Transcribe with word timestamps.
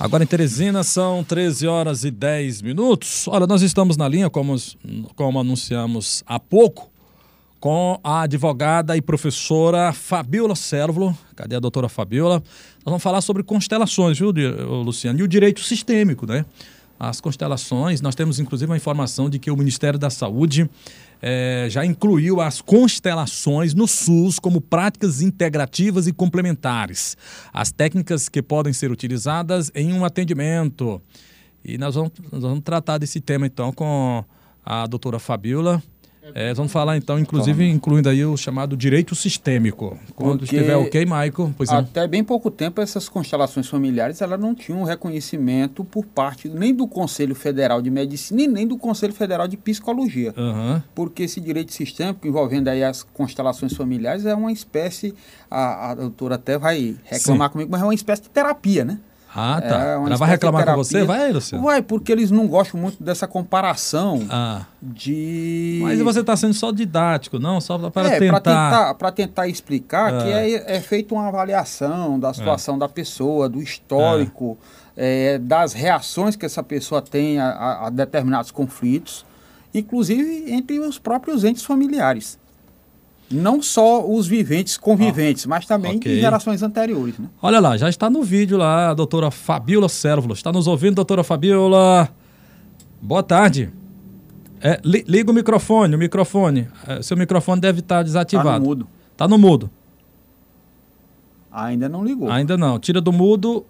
Agora 0.00 0.22
em 0.22 0.28
Teresina 0.28 0.84
são 0.84 1.24
13 1.24 1.66
horas 1.66 2.04
e 2.04 2.10
10 2.12 2.62
minutos. 2.62 3.26
Olha, 3.26 3.48
nós 3.48 3.62
estamos 3.62 3.96
na 3.96 4.06
linha, 4.06 4.30
como, 4.30 4.54
como 5.16 5.40
anunciamos 5.40 6.22
há 6.24 6.38
pouco, 6.38 6.88
com 7.58 7.98
a 8.04 8.22
advogada 8.22 8.96
e 8.96 9.02
professora 9.02 9.92
Fabiola 9.92 10.54
Sérvulo. 10.54 11.18
Cadê 11.34 11.56
a 11.56 11.58
doutora 11.58 11.88
Fabiola? 11.88 12.36
Nós 12.36 12.84
vamos 12.84 13.02
falar 13.02 13.20
sobre 13.20 13.42
constelações, 13.42 14.16
viu, 14.16 14.30
Luciano? 14.84 15.18
E 15.18 15.22
o 15.24 15.28
direito 15.28 15.60
sistêmico, 15.64 16.26
né? 16.26 16.44
As 16.96 17.20
constelações, 17.20 18.00
nós 18.00 18.14
temos 18.14 18.38
inclusive 18.38 18.70
uma 18.70 18.76
informação 18.76 19.28
de 19.28 19.40
que 19.40 19.50
o 19.50 19.56
Ministério 19.56 19.98
da 19.98 20.10
Saúde 20.10 20.70
é, 21.20 21.66
já 21.68 21.84
incluiu 21.84 22.40
as 22.40 22.60
constelações 22.60 23.74
no 23.74 23.86
SUS 23.86 24.38
como 24.38 24.60
práticas 24.60 25.20
integrativas 25.20 26.06
e 26.06 26.12
complementares. 26.12 27.16
As 27.52 27.72
técnicas 27.72 28.28
que 28.28 28.42
podem 28.42 28.72
ser 28.72 28.90
utilizadas 28.90 29.70
em 29.74 29.92
um 29.92 30.04
atendimento. 30.04 31.00
E 31.64 31.76
nós 31.76 31.94
vamos, 31.94 32.12
nós 32.30 32.42
vamos 32.42 32.60
tratar 32.60 32.98
desse 32.98 33.20
tema 33.20 33.46
então 33.46 33.72
com 33.72 34.24
a 34.64 34.86
doutora 34.86 35.18
Fabiola. 35.18 35.82
É, 36.34 36.52
vamos 36.54 36.72
falar 36.72 36.96
então, 36.96 37.18
inclusive, 37.18 37.68
incluindo 37.68 38.08
aí 38.08 38.24
o 38.24 38.36
chamado 38.36 38.76
direito 38.76 39.14
sistêmico. 39.14 39.98
Quando 40.14 40.40
Porque 40.40 40.56
estiver 40.56 40.76
ok, 40.76 41.04
Maico. 41.06 41.54
Pois 41.56 41.70
até 41.70 42.06
bem 42.06 42.22
pouco 42.24 42.50
tempo, 42.50 42.80
essas 42.80 43.08
constelações 43.08 43.68
familiares 43.68 44.20
elas 44.20 44.38
não 44.38 44.54
tinham 44.54 44.82
reconhecimento 44.84 45.84
por 45.84 46.04
parte 46.04 46.48
nem 46.48 46.74
do 46.74 46.86
Conselho 46.86 47.34
Federal 47.34 47.80
de 47.80 47.90
Medicina 47.90 48.42
e 48.42 48.48
nem 48.48 48.66
do 48.66 48.76
Conselho 48.76 49.12
Federal 49.12 49.48
de 49.48 49.56
Psicologia. 49.56 50.34
Uhum. 50.36 50.82
Porque 50.94 51.24
esse 51.24 51.40
direito 51.40 51.72
sistêmico, 51.72 52.26
envolvendo 52.26 52.68
aí 52.68 52.82
as 52.84 53.02
constelações 53.02 53.74
familiares, 53.74 54.26
é 54.26 54.34
uma 54.34 54.52
espécie, 54.52 55.14
a, 55.50 55.90
a 55.90 55.94
doutora 55.94 56.34
até 56.34 56.58
vai 56.58 56.96
reclamar 57.04 57.48
Sim. 57.48 57.52
comigo, 57.52 57.70
mas 57.70 57.80
é 57.80 57.84
uma 57.84 57.94
espécie 57.94 58.22
de 58.22 58.30
terapia, 58.30 58.84
né? 58.84 58.98
Ah, 59.34 59.60
tá. 59.60 59.84
É 59.84 59.94
Ela 59.94 60.16
vai 60.16 60.30
reclamar 60.30 60.64
com 60.64 60.76
você? 60.76 61.04
Vai, 61.04 61.30
Luciano? 61.32 61.64
Vai, 61.64 61.82
porque 61.82 62.10
eles 62.10 62.30
não 62.30 62.46
gostam 62.46 62.80
muito 62.80 63.02
dessa 63.02 63.26
comparação 63.26 64.26
ah. 64.30 64.62
de. 64.80 65.80
Mas 65.82 66.00
você 66.00 66.20
está 66.20 66.36
sendo 66.36 66.54
só 66.54 66.72
didático, 66.72 67.38
não? 67.38 67.60
Só 67.60 67.90
para 67.90 68.14
é, 68.14 68.18
tentar. 68.18 68.94
Para 68.94 69.12
tentar, 69.12 69.46
explicar 69.48 70.14
ah. 70.14 70.22
que 70.22 70.28
é, 70.30 70.76
é 70.76 70.80
feita 70.80 71.14
uma 71.14 71.28
avaliação 71.28 72.18
da 72.18 72.32
situação 72.32 72.76
ah. 72.76 72.78
da 72.78 72.88
pessoa, 72.88 73.48
do 73.48 73.60
histórico, 73.60 74.56
é, 74.96 75.38
das 75.38 75.72
reações 75.74 76.34
que 76.34 76.46
essa 76.46 76.62
pessoa 76.62 77.02
tem 77.02 77.38
a, 77.38 77.86
a 77.86 77.90
determinados 77.90 78.50
conflitos, 78.50 79.26
inclusive 79.74 80.50
entre 80.52 80.78
os 80.78 80.98
próprios 80.98 81.44
entes 81.44 81.62
familiares 81.64 82.38
não 83.30 83.62
só 83.62 84.06
os 84.08 84.26
viventes 84.26 84.76
conviventes, 84.76 85.44
ah, 85.44 85.48
mas 85.48 85.66
também 85.66 85.96
okay. 85.96 86.20
gerações 86.20 86.62
anteriores. 86.62 87.18
Né? 87.18 87.28
Olha 87.42 87.60
lá, 87.60 87.76
já 87.76 87.88
está 87.88 88.08
no 88.08 88.22
vídeo 88.22 88.56
lá 88.56 88.90
a 88.90 88.94
doutora 88.94 89.30
Fabiola 89.30 89.88
Sérvulo. 89.88 90.34
Está 90.34 90.50
nos 90.50 90.66
ouvindo, 90.66 90.94
doutora 90.94 91.22
Fabiola? 91.22 92.08
Boa 93.00 93.22
tarde. 93.22 93.70
É, 94.60 94.80
li, 94.84 95.04
liga 95.06 95.30
o 95.30 95.34
microfone, 95.34 95.94
o 95.94 95.98
microfone. 95.98 96.68
É, 96.86 97.02
seu 97.02 97.16
microfone 97.16 97.60
deve 97.60 97.80
estar 97.80 98.02
desativado. 98.02 98.48
Está 98.48 98.58
no 98.58 98.66
mudo. 98.66 98.88
Está 99.12 99.28
no 99.28 99.38
mudo. 99.38 99.70
Ainda 101.50 101.88
não 101.88 102.04
ligou. 102.04 102.30
Ainda 102.30 102.56
não. 102.56 102.78
Tira 102.78 103.00
do 103.00 103.12
mudo. 103.12 103.64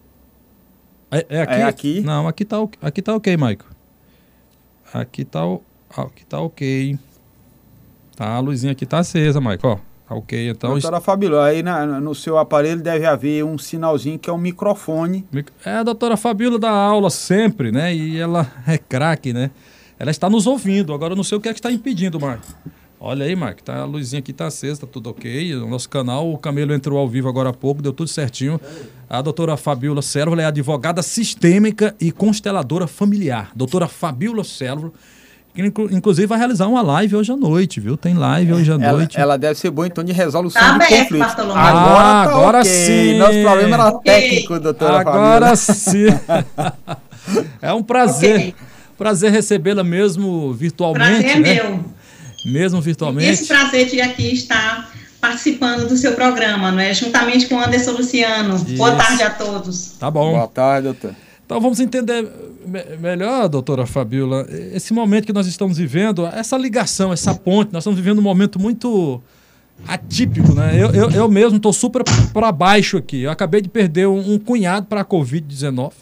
É, 1.11 1.27
é 1.29 1.43
aqui? 1.43 1.55
É 1.55 1.63
aqui? 1.65 2.01
Não, 2.01 2.29
aqui 2.29 2.43
está 2.43 2.57
aqui 2.83 3.03
tá 3.03 3.15
ok, 3.15 3.37
Maico. 3.37 3.67
Aqui 4.93 5.23
está 5.23 5.41
aqui 5.97 6.27
tá 6.27 6.41
ok. 6.41 6.99
Tá, 8.19 8.31
a 8.35 8.41
luzinha 8.41 8.73
aqui 8.73 8.85
tá 8.85 8.99
acesa, 8.99 9.41
Mike, 9.41 9.65
ó. 9.65 9.77
Tá 9.77 10.15
ok, 10.17 10.51
então... 10.51 10.73
Doutora 10.73 11.01
Fabíola, 11.01 11.45
aí 11.45 11.63
na, 11.63 11.87
no 12.01 12.17
seu 12.17 12.37
aparelho 12.37 12.83
deve 12.83 13.07
haver 13.07 13.45
um 13.45 13.57
sinalzinho 13.57 14.19
que 14.19 14.29
é 14.29 14.33
um 14.33 14.39
microfone. 14.39 15.25
É, 15.65 15.75
a 15.75 15.83
doutora 15.85 16.17
Fabíola 16.17 16.59
dá 16.59 16.69
aula 16.69 17.11
sempre, 17.11 17.71
né? 17.71 17.95
E 17.95 18.19
ela 18.19 18.51
é 18.67 18.77
craque, 18.77 19.33
né? 19.33 19.53
Ela 20.01 20.11
está 20.11 20.29
nos 20.29 20.49
ouvindo. 20.49 20.93
Agora 20.93 21.13
eu 21.13 21.17
não 21.17 21.23
sei 21.23 21.39
o 21.39 21.41
que 21.41 21.49
é 21.49 21.53
que 21.53 21.61
está 21.61 21.71
impedindo, 21.71 22.19
Marco. 22.19 22.45
Olha 22.99 23.25
aí, 23.25 23.37
Marco, 23.37 23.63
tá, 23.63 23.83
a 23.83 23.85
luzinha 23.85 24.19
aqui 24.19 24.33
tá 24.33 24.47
acesa, 24.49 24.81
tá 24.81 24.87
tudo 24.89 25.11
ok. 25.11 25.55
O 25.55 25.69
nosso 25.69 25.89
canal, 25.89 26.29
o 26.33 26.37
Camelo 26.37 26.75
entrou 26.75 26.99
ao 26.99 27.09
vivo 27.09 27.29
agora 27.29 27.51
há 27.51 27.53
pouco, 27.53 27.81
deu 27.81 27.93
tudo 27.93 28.09
certinho. 28.09 28.61
A 29.09 29.23
doutora 29.23 29.57
Fabiola 29.57 30.03
Sérvulo 30.03 30.41
é 30.41 30.45
advogada 30.45 31.03
sistêmica 31.03 31.95
e 32.01 32.11
consteladora 32.11 32.89
familiar. 32.89 33.53
Doutora 33.55 33.87
Fabiola 33.87 34.43
Sérvulo 34.43 34.93
Inclusive 35.91 36.27
vai 36.27 36.39
realizar 36.39 36.69
uma 36.69 36.81
live 36.83 37.17
hoje 37.17 37.33
à 37.33 37.37
noite, 37.37 37.81
viu? 37.81 37.97
Tem 37.97 38.15
live 38.15 38.53
hoje 38.53 38.71
à 38.71 38.75
ela, 38.75 38.93
noite. 38.93 39.21
Ela 39.21 39.37
deve 39.37 39.59
ser 39.59 39.71
boa 39.71 39.89
então 39.89 40.05
de 40.05 40.13
resolução 40.13 40.63
tá 40.63 40.79
de 40.79 40.87
conflitos. 40.87 41.19
Bartolomeu. 41.19 41.57
Agora, 41.57 41.99
ah, 41.99 42.25
tá 42.25 42.31
agora 42.31 42.61
okay. 42.61 42.73
sim. 42.73 43.19
Nosso 43.19 43.43
problema 43.43 43.75
era 43.75 43.89
okay. 43.89 44.21
técnico, 44.21 44.61
doutora 44.61 45.01
Agora 45.01 45.57
sim. 45.57 46.07
é 47.61 47.73
um 47.73 47.83
prazer. 47.83 48.37
Okay. 48.37 48.55
Prazer 48.97 49.33
recebê-la 49.33 49.83
mesmo 49.83 50.53
virtualmente. 50.53 51.23
Prazer 51.23 51.41
né? 51.41 51.55
meu. 51.55 51.85
Mesmo 52.47 52.81
virtualmente. 52.81 53.31
Esse 53.31 53.47
prazer 53.47 53.87
de 53.87 54.01
aqui 54.01 54.33
estar 54.33 54.91
participando 55.21 55.89
do 55.89 55.97
seu 55.97 56.13
programa, 56.13 56.71
não 56.71 56.81
é? 56.81 56.95
Juntamente 56.95 57.47
com 57.47 57.57
o 57.57 57.61
Anderson 57.61 57.93
Luciano. 57.93 58.55
Isso. 58.55 58.77
Boa 58.77 58.95
tarde 58.95 59.23
a 59.25 59.31
todos. 59.31 59.97
Tá 59.99 60.09
bom. 60.09 60.33
Boa 60.33 60.47
tarde, 60.47 60.85
doutor. 60.85 61.28
Então 61.49 61.63
vamos 61.63 61.81
entender 61.81 62.31
melhor, 63.01 63.49
doutora 63.49 63.87
Fabiola, 63.87 64.47
esse 64.75 64.93
momento 64.93 65.25
que 65.25 65.33
nós 65.33 65.47
estamos 65.47 65.79
vivendo, 65.79 66.27
essa 66.27 66.59
ligação, 66.59 67.11
essa 67.11 67.35
ponte, 67.35 67.73
nós 67.73 67.85
estamos 67.85 67.99
vivendo 67.99 68.19
um 68.19 68.23
momento 68.23 68.61
muito 68.61 69.19
atípico, 69.87 70.53
né? 70.53 70.75
Eu, 70.75 70.91
eu, 70.91 71.11
eu 71.11 71.27
mesmo 71.27 71.57
estou 71.57 71.73
super 71.73 72.05
para 72.35 72.53
baixo 72.53 72.99
aqui. 72.99 73.23
Eu 73.23 73.31
acabei 73.31 73.63
de 73.63 73.71
perder 73.71 74.07
um, 74.07 74.35
um 74.35 74.39
cunhado 74.39 74.89
para 74.89 75.01
a 75.01 75.05
Covid-19. 75.07 75.93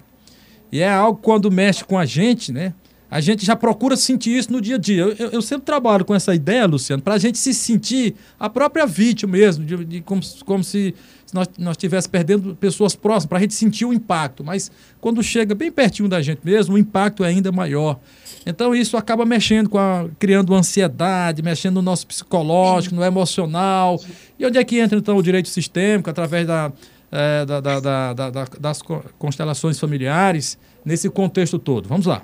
E 0.73 0.81
é 0.81 0.91
algo 0.91 1.21
quando 1.23 1.49
mexe 1.49 1.85
com 1.85 1.97
a 1.97 2.05
gente, 2.05 2.51
né? 2.51 2.75
A 3.11 3.21
gente 3.21 3.45
já 3.47 3.55
procura 3.55 3.97
sentir 3.97 4.37
isso 4.37 4.53
no 4.53 4.61
dia 4.61 4.77
a 4.77 4.79
dia. 4.79 5.03
Eu, 5.03 5.31
eu, 5.31 5.43
sempre 5.43 5.65
trabalho 5.65 6.05
com 6.05 6.15
essa 6.15 6.35
ideia, 6.35 6.67
Luciano, 6.67 7.03
para 7.03 7.15
a 7.15 7.19
gente 7.19 7.39
se 7.39 7.55
sentir 7.55 8.15
a 8.39 8.51
própria 8.51 8.87
vítima 8.87 9.33
mesmo, 9.33 9.65
de, 9.65 9.85
de 9.85 10.01
como, 10.01 10.21
como 10.45 10.65
se 10.65 10.95
se 11.27 11.35
nós, 11.35 11.49
estivéssemos 11.73 12.07
perdendo 12.07 12.55
pessoas 12.55 12.95
próximas, 12.95 13.27
para 13.27 13.39
a 13.39 13.41
gente 13.41 13.55
sentir 13.55 13.85
o 13.85 13.93
impacto. 13.93 14.45
Mas 14.45 14.71
quando 15.01 15.23
chega 15.23 15.55
bem 15.55 15.73
pertinho 15.73 16.09
da 16.09 16.23
gente 16.23 16.41
mesmo, 16.45 16.77
o 16.77 16.79
impacto 16.79 17.25
é 17.25 17.29
ainda 17.29 17.51
maior. 17.51 17.99
Então 18.47 18.75
isso 18.75 18.97
acaba 18.97 19.27
mexendo 19.27 19.69
com 19.69 19.77
a, 19.77 20.07
criando 20.21 20.55
ansiedade, 20.55 21.43
mexendo 21.43 21.75
no 21.75 21.83
nosso 21.83 22.07
psicológico, 22.07 22.95
no 22.95 23.03
emocional. 23.03 24.01
E 24.39 24.47
onde 24.47 24.57
é 24.57 24.65
que 24.65 24.79
entra 24.79 24.97
então 24.97 25.17
o 25.17 25.23
direito 25.23 25.49
sistêmico, 25.49 26.09
através 26.09 26.47
da, 26.47 26.73
é, 27.11 27.45
da, 27.45 27.61
da, 27.61 28.13
das 28.61 28.81
constelações 29.19 29.81
familiares, 29.81 30.57
nesse 30.85 31.11
contexto 31.11 31.59
todo? 31.59 31.89
Vamos 31.89 32.07
lá. 32.07 32.23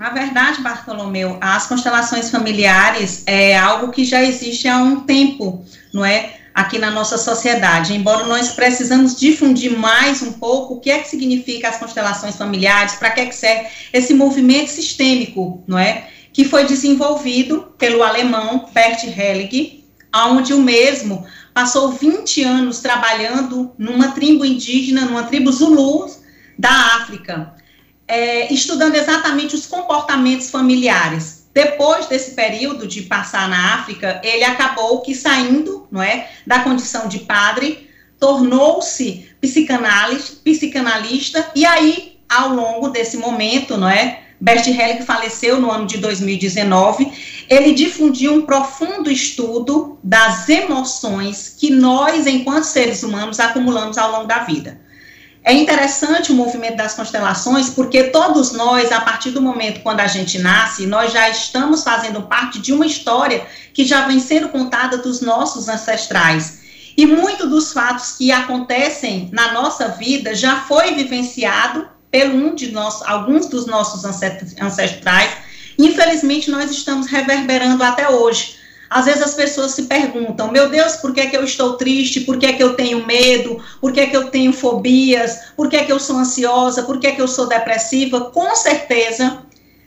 Na 0.00 0.08
verdade, 0.08 0.62
Bartolomeu, 0.62 1.36
as 1.42 1.66
constelações 1.66 2.30
familiares 2.30 3.22
é 3.26 3.54
algo 3.54 3.92
que 3.92 4.02
já 4.02 4.22
existe 4.22 4.66
há 4.66 4.78
um 4.78 5.00
tempo, 5.00 5.62
não 5.92 6.02
é? 6.02 6.36
aqui 6.54 6.78
na 6.78 6.90
nossa 6.90 7.18
sociedade. 7.18 7.94
Embora 7.94 8.24
nós 8.24 8.50
precisamos 8.52 9.14
difundir 9.14 9.76
mais 9.76 10.22
um 10.22 10.32
pouco 10.32 10.74
o 10.74 10.80
que 10.80 10.90
é 10.90 11.00
que 11.00 11.08
significa 11.08 11.68
as 11.68 11.76
constelações 11.76 12.34
familiares, 12.34 12.94
para 12.94 13.10
que 13.10 13.20
é 13.20 13.26
que 13.26 13.34
serve 13.34 13.68
esse 13.92 14.14
movimento 14.14 14.68
sistêmico, 14.68 15.62
não 15.66 15.78
é? 15.78 16.08
Que 16.32 16.46
foi 16.46 16.64
desenvolvido 16.64 17.74
pelo 17.76 18.02
alemão 18.02 18.70
Bert 18.72 19.04
Hellig, 19.04 19.84
onde 20.14 20.54
o 20.54 20.62
mesmo 20.62 21.26
passou 21.52 21.92
20 21.92 22.42
anos 22.42 22.80
trabalhando 22.80 23.74
numa 23.76 24.12
tribo 24.12 24.46
indígena, 24.46 25.02
numa 25.02 25.24
tribo 25.24 25.52
Zulu 25.52 26.10
da 26.58 26.70
África, 26.70 27.54
é, 28.10 28.52
estudando 28.52 28.94
exatamente 28.94 29.54
os 29.54 29.66
comportamentos 29.66 30.50
familiares 30.50 31.40
depois 31.52 32.06
desse 32.06 32.32
período 32.32 32.86
de 32.86 33.02
passar 33.02 33.48
na 33.48 33.74
África, 33.74 34.20
ele 34.22 34.44
acabou 34.44 35.00
que 35.00 35.14
saindo, 35.14 35.86
não 35.90 36.02
é, 36.02 36.30
da 36.46 36.60
condição 36.60 37.08
de 37.08 37.20
padre, 37.20 37.90
tornou-se 38.18 39.28
psicanalista, 39.40 40.36
psicanalista 40.44 41.50
e 41.54 41.66
aí, 41.66 42.18
ao 42.28 42.50
longo 42.50 42.88
desse 42.88 43.16
momento, 43.16 43.76
não 43.76 43.88
é, 43.88 44.20
Bert 44.40 44.66
Hellick 44.66 45.04
faleceu 45.04 45.60
no 45.60 45.70
ano 45.70 45.86
de 45.86 45.98
2019, 45.98 47.10
ele 47.48 47.74
difundiu 47.74 48.34
um 48.34 48.42
profundo 48.42 49.10
estudo 49.10 49.98
das 50.02 50.48
emoções 50.48 51.56
que 51.58 51.70
nós, 51.70 52.26
enquanto 52.26 52.64
seres 52.64 53.02
humanos, 53.02 53.40
acumulamos 53.40 53.98
ao 53.98 54.12
longo 54.12 54.26
da 54.26 54.38
vida. 54.44 54.80
É 55.42 55.54
interessante 55.54 56.32
o 56.32 56.34
movimento 56.34 56.76
das 56.76 56.94
constelações, 56.94 57.70
porque 57.70 58.04
todos 58.04 58.52
nós, 58.52 58.92
a 58.92 59.00
partir 59.00 59.30
do 59.30 59.40
momento 59.40 59.80
quando 59.80 60.00
a 60.00 60.06
gente 60.06 60.38
nasce, 60.38 60.86
nós 60.86 61.12
já 61.12 61.30
estamos 61.30 61.82
fazendo 61.82 62.22
parte 62.22 62.60
de 62.60 62.72
uma 62.72 62.84
história 62.84 63.46
que 63.72 63.84
já 63.84 64.06
vem 64.06 64.20
sendo 64.20 64.50
contada 64.50 64.98
dos 64.98 65.22
nossos 65.22 65.68
ancestrais. 65.68 66.60
E 66.94 67.06
muito 67.06 67.48
dos 67.48 67.72
fatos 67.72 68.12
que 68.12 68.30
acontecem 68.30 69.30
na 69.32 69.52
nossa 69.52 69.88
vida 69.88 70.34
já 70.34 70.60
foi 70.60 70.94
vivenciado 70.94 71.88
pelo 72.10 72.34
um 72.34 72.54
de 72.54 72.70
nós, 72.70 73.00
alguns 73.02 73.46
dos 73.46 73.66
nossos 73.66 74.04
ancestrais. 74.04 75.30
Infelizmente, 75.78 76.50
nós 76.50 76.70
estamos 76.70 77.06
reverberando 77.06 77.82
até 77.82 78.10
hoje 78.10 78.59
Às 78.90 79.04
vezes 79.04 79.22
as 79.22 79.34
pessoas 79.34 79.70
se 79.70 79.84
perguntam: 79.84 80.50
meu 80.50 80.68
Deus, 80.68 80.96
por 80.96 81.14
que, 81.14 81.20
é 81.20 81.26
que 81.26 81.36
eu 81.36 81.44
estou 81.44 81.76
triste? 81.76 82.22
Por 82.22 82.36
que, 82.38 82.46
é 82.46 82.52
que 82.52 82.62
eu 82.62 82.74
tenho 82.74 83.06
medo? 83.06 83.62
Por 83.80 83.92
que, 83.92 84.00
é 84.00 84.06
que 84.06 84.16
eu 84.16 84.28
tenho 84.28 84.52
fobias? 84.52 85.52
Por 85.56 85.70
que, 85.70 85.76
é 85.76 85.84
que 85.84 85.92
eu 85.92 86.00
sou 86.00 86.16
ansiosa? 86.16 86.82
Por 86.82 86.98
que, 86.98 87.06
é 87.06 87.12
que 87.12 87.22
eu 87.22 87.28
sou 87.28 87.46
depressiva? 87.46 88.32
Com 88.32 88.54
certeza 88.56 89.44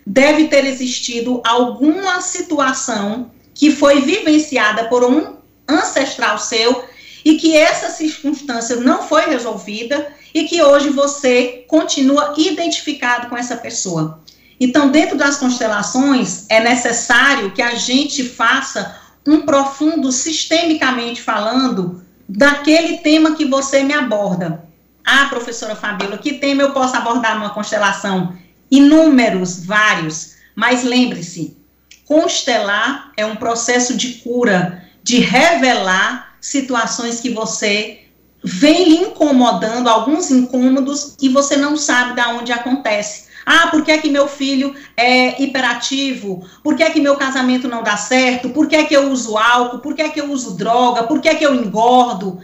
deve 0.08 0.48
ter 0.48 0.66
existido 0.66 1.42
alguma 1.46 2.22
situação 2.22 3.32
que 3.54 3.72
foi 3.72 4.02
vivenciada 4.02 4.86
por 4.86 5.04
um 5.04 5.36
ancestral 5.68 6.38
seu 6.38 6.84
e 7.26 7.36
que 7.36 7.56
essa 7.56 7.90
circunstância 7.90 8.78
não 8.78 9.04
foi 9.04 9.26
resolvida 9.26 10.08
e 10.34 10.46
que 10.46 10.62
hoje 10.62 10.90
você 10.90 11.64
continua 11.68 12.34
identificado 12.38 13.30
com 13.30 13.38
essa 13.38 13.56
pessoa. 13.56 14.22
Então, 14.64 14.90
dentro 14.90 15.18
das 15.18 15.36
constelações, 15.36 16.46
é 16.48 16.62
necessário 16.62 17.52
que 17.52 17.62
a 17.62 17.76
gente 17.76 18.24
faça 18.24 18.96
um 19.28 19.42
profundo, 19.42 20.10
sistemicamente 20.10 21.22
falando, 21.22 22.02
daquele 22.30 23.00
tema 23.00 23.36
que 23.36 23.44
você 23.44 23.84
me 23.84 23.92
aborda. 23.94 24.64
Ah, 25.06 25.26
professora 25.26 25.76
Fabíola, 25.76 26.18
que 26.18 26.36
tema 26.36 26.62
eu 26.62 26.72
posso 26.72 26.96
abordar 26.96 27.36
numa 27.36 27.50
constelação? 27.50 28.38
Inúmeros, 28.72 29.66
vários. 29.66 30.36
Mas 30.56 30.86
lembre-se, 30.86 31.58
constelar 32.06 33.12
é 33.18 33.26
um 33.26 33.36
processo 33.36 33.98
de 33.98 34.14
cura, 34.24 34.82
de 35.04 35.20
revelar 35.20 36.38
situações 36.40 37.20
que 37.20 37.32
você 37.32 38.00
vem 38.42 38.86
lhe 38.86 38.96
incomodando, 38.96 39.90
alguns 39.90 40.32
incômodos, 40.32 41.18
e 41.22 41.28
você 41.28 41.58
não 41.58 41.76
sabe 41.76 42.14
de 42.14 42.22
onde 42.30 42.54
acontece. 42.54 43.33
Ah, 43.46 43.68
por 43.68 43.84
que 43.84 43.92
é 43.92 43.98
que 43.98 44.10
meu 44.10 44.28
filho 44.28 44.76
é 44.96 45.42
hiperativo? 45.42 46.48
Por 46.64 46.76
que 46.76 46.84
é 46.84 46.90
que 46.90 47.02
meu 47.02 47.16
casamento 47.16 47.68
não 47.68 47.84
dá 47.84 47.98
certo? 47.98 48.50
Por 48.50 48.68
que 48.68 48.76
é 48.76 48.84
que 48.86 48.96
eu 48.96 49.10
uso 49.12 49.38
álcool? 49.38 49.80
Por 49.80 49.96
que 49.96 50.02
é 50.02 50.10
que 50.10 50.20
eu 50.20 50.32
uso 50.32 50.56
droga? 50.56 51.04
Por 51.04 51.20
que 51.20 51.30
é 51.30 51.36
que 51.36 51.46
eu 51.46 51.54
engordo? 51.54 52.40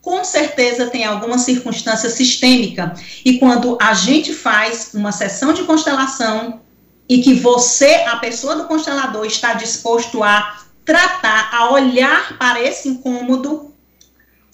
Com 0.00 0.22
certeza 0.24 0.86
tem 0.86 1.04
alguma 1.04 1.38
circunstância 1.38 2.10
sistêmica. 2.10 2.94
E 3.24 3.38
quando 3.38 3.76
a 3.80 3.94
gente 3.94 4.32
faz 4.32 4.92
uma 4.94 5.12
sessão 5.12 5.52
de 5.52 5.64
constelação 5.64 6.60
e 7.08 7.20
que 7.22 7.34
você, 7.34 8.04
a 8.06 8.16
pessoa 8.16 8.56
do 8.56 8.64
constelador, 8.64 9.24
está 9.26 9.54
disposto 9.54 10.22
a 10.22 10.58
tratar, 10.84 11.48
a 11.52 11.70
olhar 11.72 12.38
para 12.38 12.62
esse 12.62 12.88
incômodo, 12.88 13.73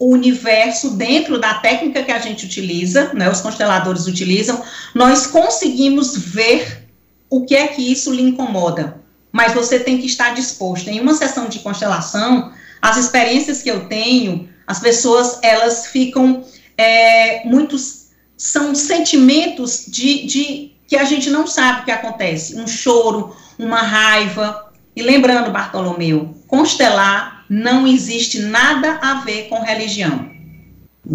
o 0.01 0.13
universo 0.13 0.93
dentro 0.97 1.39
da 1.39 1.55
técnica 1.55 2.03
que 2.03 2.11
a 2.11 2.19
gente 2.19 2.47
utiliza, 2.47 3.13
né, 3.13 3.31
os 3.31 3.43
consteladores 3.43 4.07
utilizam, 4.07 4.65
nós 4.95 5.27
conseguimos 5.27 6.17
ver 6.17 6.89
o 7.29 7.45
que 7.45 7.55
é 7.55 7.69
que 7.69 7.93
isso 7.93 8.11
lhe 8.11 8.23
incomoda. 8.23 8.99
Mas 9.31 9.53
você 9.53 9.79
tem 9.79 9.99
que 9.99 10.07
estar 10.07 10.35
disposto. 10.35 10.89
Em 10.89 11.01
uma 11.01 11.13
sessão 11.13 11.49
de 11.49 11.59
constelação, 11.59 12.51
as 12.81 12.97
experiências 12.97 13.63
que 13.63 13.71
eu 13.71 13.87
tenho, 13.89 14.49
as 14.67 14.81
pessoas 14.81 15.39
elas 15.43 15.87
ficam 15.89 16.45
é, 16.79 17.47
muitos 17.47 18.07
são 18.39 18.75
sentimentos 18.75 19.85
de, 19.87 20.25
de 20.25 20.73
que 20.87 20.97
a 20.97 21.05
gente 21.05 21.29
não 21.29 21.47
sabe 21.47 21.83
o 21.83 21.85
que 21.85 21.91
acontece, 21.91 22.59
um 22.59 22.67
choro, 22.67 23.37
uma 23.59 23.83
raiva. 23.83 24.73
E 24.97 25.03
lembrando, 25.03 25.51
Bartolomeu, 25.51 26.35
constelar 26.49 27.40
não 27.51 27.85
existe 27.85 28.39
nada 28.39 29.01
a 29.03 29.15
ver 29.23 29.49
com 29.49 29.61
religião. 29.61 30.31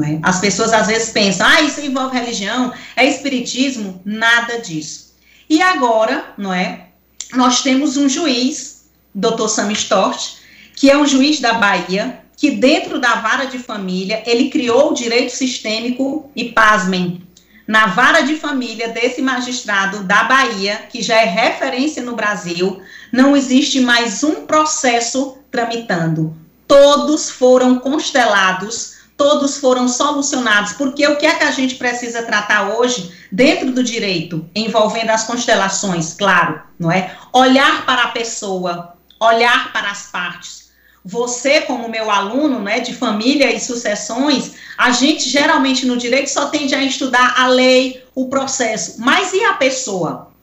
É? 0.03 0.19
As 0.21 0.41
pessoas 0.41 0.73
às 0.73 0.87
vezes 0.87 1.11
pensam, 1.11 1.47
ah, 1.47 1.61
isso 1.61 1.79
envolve 1.79 2.17
religião, 2.17 2.73
é 2.97 3.05
espiritismo, 3.05 4.01
nada 4.03 4.59
disso. 4.59 5.15
E 5.49 5.61
agora, 5.61 6.33
não 6.37 6.53
é? 6.53 6.87
Nós 7.33 7.61
temos 7.61 7.95
um 7.95 8.09
juiz, 8.09 8.89
Dr. 9.13 9.47
Sam 9.47 9.71
Stort, 9.71 10.33
que 10.75 10.91
é 10.91 10.97
um 10.97 11.07
juiz 11.07 11.39
da 11.39 11.53
Bahia, 11.53 12.19
que 12.35 12.51
dentro 12.51 12.99
da 12.99 13.15
vara 13.15 13.45
de 13.45 13.57
família, 13.57 14.21
ele 14.25 14.49
criou 14.49 14.91
o 14.91 14.93
direito 14.93 15.31
sistêmico 15.31 16.29
e 16.35 16.51
pasmem, 16.51 17.25
na 17.67 17.87
vara 17.87 18.21
de 18.21 18.35
família 18.35 18.89
desse 18.89 19.21
magistrado 19.21 20.03
da 20.03 20.25
Bahia, 20.25 20.85
que 20.91 21.01
já 21.01 21.15
é 21.15 21.25
referência 21.25 22.03
no 22.03 22.15
Brasil, 22.15 22.81
não 23.15 23.35
existe 23.35 23.79
mais 23.79 24.25
um 24.25 24.45
processo 24.45 25.37
tramitando. 25.49 26.35
Todos 26.67 27.29
foram 27.29 27.79
constelados, 27.79 28.95
todos 29.15 29.55
foram 29.55 29.87
solucionados, 29.87 30.73
porque 30.73 31.07
o 31.07 31.15
que 31.15 31.25
é 31.25 31.35
que 31.35 31.45
a 31.45 31.51
gente 31.51 31.75
precisa 31.75 32.23
tratar 32.23 32.75
hoje 32.75 33.13
dentro 33.31 33.71
do 33.71 33.81
direito, 33.81 34.45
envolvendo 34.53 35.11
as 35.11 35.23
constelações, 35.23 36.13
claro, 36.13 36.61
não 36.77 36.91
é? 36.91 37.15
Olhar 37.31 37.85
para 37.85 38.03
a 38.03 38.07
pessoa, 38.09 38.97
olhar 39.17 39.71
para 39.71 39.89
as 39.89 40.07
partes. 40.07 40.71
Você, 41.05 41.61
como 41.61 41.87
meu 41.87 42.11
aluno, 42.11 42.59
né, 42.59 42.81
de 42.81 42.93
família 42.93 43.49
e 43.49 43.61
sucessões, 43.61 44.55
a 44.77 44.91
gente 44.91 45.29
geralmente 45.29 45.85
no 45.85 45.95
direito 45.95 46.29
só 46.29 46.47
tende 46.47 46.75
a 46.75 46.83
estudar 46.83 47.35
a 47.37 47.47
lei, 47.47 48.03
o 48.13 48.27
processo, 48.27 48.95
mas 48.99 49.31
e 49.31 49.41
a 49.45 49.53
pessoa? 49.53 50.34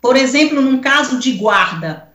Por 0.00 0.16
exemplo, 0.16 0.60
num 0.60 0.80
caso 0.80 1.18
de 1.18 1.32
guarda, 1.32 2.08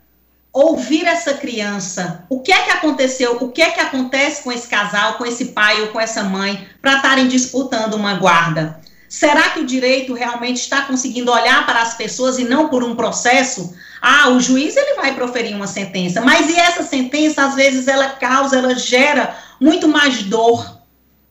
ouvir 0.53 1.05
essa 1.05 1.33
criança, 1.33 2.25
o 2.29 2.39
que 2.39 2.51
é 2.51 2.61
que 2.61 2.71
aconteceu, 2.71 3.37
o 3.41 3.51
que 3.51 3.61
é 3.61 3.71
que 3.71 3.79
acontece 3.79 4.43
com 4.43 4.51
esse 4.51 4.67
casal, 4.67 5.15
com 5.15 5.25
esse 5.25 5.45
pai 5.45 5.81
ou 5.81 5.87
com 5.87 5.99
essa 5.99 6.23
mãe, 6.23 6.67
para 6.81 6.97
estarem 6.97 7.27
disputando 7.27 7.95
uma 7.95 8.13
guarda? 8.13 8.79
Será 9.09 9.49
que 9.49 9.59
o 9.59 9.65
direito 9.65 10.13
realmente 10.13 10.57
está 10.57 10.83
conseguindo 10.83 11.31
olhar 11.31 11.65
para 11.65 11.81
as 11.81 11.95
pessoas 11.95 12.39
e 12.39 12.45
não 12.45 12.69
por 12.69 12.83
um 12.83 12.95
processo? 12.95 13.75
Ah, 14.01 14.29
o 14.29 14.39
juiz 14.39 14.75
ele 14.75 14.95
vai 14.95 15.13
proferir 15.13 15.55
uma 15.55 15.67
sentença, 15.67 16.21
mas 16.21 16.49
e 16.49 16.59
essa 16.59 16.83
sentença 16.83 17.45
às 17.45 17.55
vezes 17.55 17.87
ela 17.87 18.09
causa, 18.09 18.57
ela 18.57 18.75
gera 18.75 19.35
muito 19.59 19.87
mais 19.87 20.23
dor, 20.23 20.81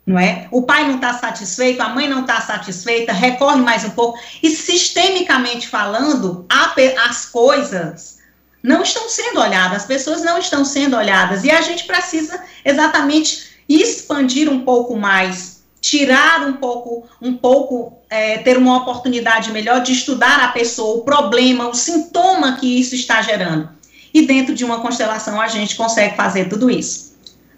não 0.06 0.18
é? 0.18 0.48
O 0.50 0.62
pai 0.62 0.86
não 0.88 0.96
está 0.96 1.14
satisfeito, 1.14 1.80
a 1.80 1.88
mãe 1.88 2.08
não 2.08 2.22
está 2.22 2.40
satisfeita, 2.40 3.12
recorre 3.12 3.60
mais 3.60 3.84
um 3.84 3.90
pouco. 3.90 4.18
E 4.42 4.50
sistemicamente 4.50 5.68
falando, 5.68 6.44
as 6.48 7.26
coisas 7.26 8.18
não 8.62 8.82
estão 8.82 9.08
sendo 9.08 9.40
olhadas, 9.40 9.82
as 9.82 9.86
pessoas 9.86 10.22
não 10.22 10.38
estão 10.38 10.64
sendo 10.64 10.96
olhadas. 10.96 11.44
E 11.44 11.50
a 11.50 11.60
gente 11.60 11.84
precisa 11.84 12.42
exatamente 12.64 13.52
expandir 13.68 14.50
um 14.50 14.64
pouco 14.64 14.96
mais, 14.96 15.62
tirar 15.80 16.46
um 16.46 16.54
pouco, 16.54 17.06
um 17.20 17.36
pouco, 17.36 17.98
é, 18.10 18.38
ter 18.38 18.56
uma 18.56 18.78
oportunidade 18.78 19.52
melhor 19.52 19.82
de 19.82 19.92
estudar 19.92 20.40
a 20.40 20.48
pessoa, 20.48 20.98
o 20.98 21.04
problema, 21.04 21.68
o 21.68 21.74
sintoma 21.74 22.56
que 22.56 22.80
isso 22.80 22.94
está 22.96 23.22
gerando. 23.22 23.68
E 24.12 24.26
dentro 24.26 24.54
de 24.54 24.64
uma 24.64 24.80
constelação 24.80 25.40
a 25.40 25.46
gente 25.46 25.76
consegue 25.76 26.16
fazer 26.16 26.48
tudo 26.48 26.68
isso. 26.68 27.11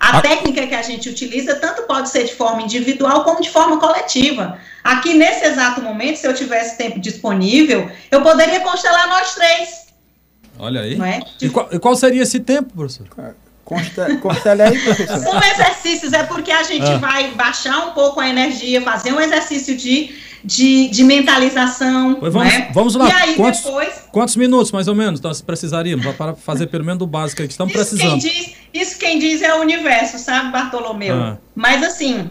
A, 0.04 0.18
a 0.18 0.20
técnica 0.20 0.66
que 0.66 0.74
a 0.74 0.82
gente 0.82 1.08
utiliza 1.08 1.54
tanto 1.54 1.84
pode 1.84 2.10
ser 2.10 2.24
de 2.24 2.34
forma 2.34 2.60
individual 2.60 3.24
como 3.24 3.40
de 3.40 3.48
forma 3.48 3.80
coletiva. 3.80 4.58
Aqui, 4.82 5.14
nesse 5.14 5.46
exato 5.46 5.80
momento, 5.80 6.16
se 6.16 6.26
eu 6.26 6.34
tivesse 6.34 6.76
tempo 6.76 7.00
disponível, 7.00 7.90
eu 8.10 8.22
poderia 8.22 8.60
constelar 8.60 9.08
nós 9.08 9.34
três. 9.34 9.86
Olha 10.58 10.82
aí. 10.82 11.00
É? 11.00 11.20
De... 11.38 11.46
E, 11.46 11.50
qual, 11.50 11.68
e, 11.72 11.78
qual, 11.78 11.96
seria 11.96 12.22
esse 12.22 12.38
tempo, 12.38 12.74
professor? 12.74 13.06
Constele 13.64 14.62
aí, 14.62 14.78
professor. 14.78 15.18
São 15.18 15.38
exercícios, 15.38 16.12
é 16.12 16.22
porque 16.22 16.50
a 16.52 16.62
gente 16.62 16.86
ah. 16.86 16.98
vai 16.98 17.30
baixar 17.32 17.78
um 17.86 17.92
pouco 17.92 18.20
a 18.20 18.28
energia, 18.28 18.82
fazer 18.82 19.12
um 19.12 19.20
exercício 19.20 19.76
de 19.76 20.14
de, 20.44 20.88
de 20.88 21.02
mentalização. 21.02 22.16
Pois 22.20 22.32
vamos, 22.32 22.52
né? 22.52 22.70
vamos 22.72 22.94
lá. 22.94 23.08
E 23.08 23.12
aí 23.12 23.34
quantos, 23.34 23.62
depois. 23.62 24.08
Quantos 24.12 24.36
minutos, 24.36 24.70
mais 24.70 24.86
ou 24.86 24.94
menos, 24.94 25.20
nós 25.20 25.40
precisaríamos 25.40 26.04
para 26.14 26.34
fazer 26.34 26.66
pelo 26.66 26.84
menos 26.84 27.02
o 27.02 27.06
básico 27.06 27.42
que 27.42 27.48
estamos 27.48 27.74
isso 27.74 27.82
precisando? 27.82 28.20
Quem 28.20 28.30
diz, 28.30 28.54
isso 28.74 28.98
quem 28.98 29.18
diz 29.18 29.40
é 29.40 29.54
o 29.54 29.60
universo, 29.60 30.18
sabe, 30.18 30.52
Bartolomeu? 30.52 31.16
Ah. 31.16 31.38
Mas 31.54 31.82
assim, 31.82 32.30